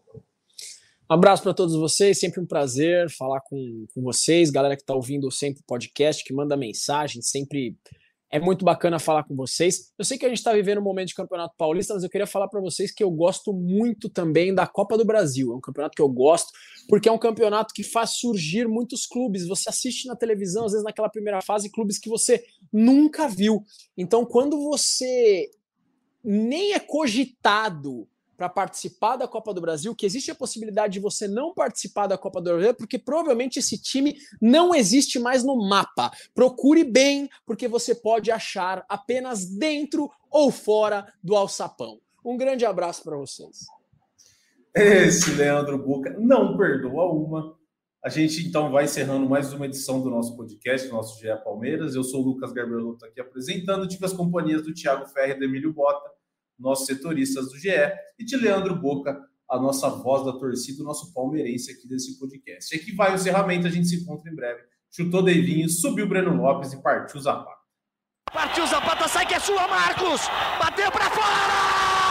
[1.09, 4.93] Um abraço para todos vocês, sempre um prazer falar com, com vocês, galera que está
[4.93, 7.77] ouvindo sempre o podcast, que manda mensagem, sempre
[8.29, 9.93] é muito bacana falar com vocês.
[9.97, 12.27] Eu sei que a gente está vivendo um momento de Campeonato Paulista, mas eu queria
[12.27, 15.53] falar para vocês que eu gosto muito também da Copa do Brasil.
[15.53, 16.51] É um campeonato que eu gosto,
[16.89, 19.47] porque é um campeonato que faz surgir muitos clubes.
[19.47, 23.63] Você assiste na televisão, às vezes naquela primeira fase, clubes que você nunca viu.
[23.97, 25.49] Então, quando você
[26.25, 31.27] nem é cogitado para participar da Copa do Brasil, que existe a possibilidade de você
[31.27, 36.11] não participar da Copa do Brasil, porque provavelmente esse time não existe mais no mapa.
[36.35, 41.99] Procure bem, porque você pode achar apenas dentro ou fora do alçapão.
[42.25, 43.67] Um grande abraço para vocês.
[44.75, 47.57] Esse Leandro Boca não perdoa uma.
[48.05, 51.95] A gente então vai encerrando mais uma edição do nosso podcast, do nosso GE Palmeiras.
[51.95, 53.89] Eu sou o Lucas Garbeloto aqui apresentando.
[53.89, 56.16] Tive as companhias do Thiago Ferre e do Emílio Bota
[56.59, 57.71] nossos setoristas do GE,
[58.19, 62.75] e de Leandro Boca, a nossa voz da torcida, o nosso palmeirense aqui desse podcast.
[62.75, 64.63] Aqui vai o encerramento, a gente se encontra em breve.
[64.91, 67.57] Chutou Deivinho, subiu Breno Lopes e partiu Zapata.
[68.33, 70.23] Partiu Zapata, sai que é sua, Marcos!
[70.59, 72.06] Bateu para fora!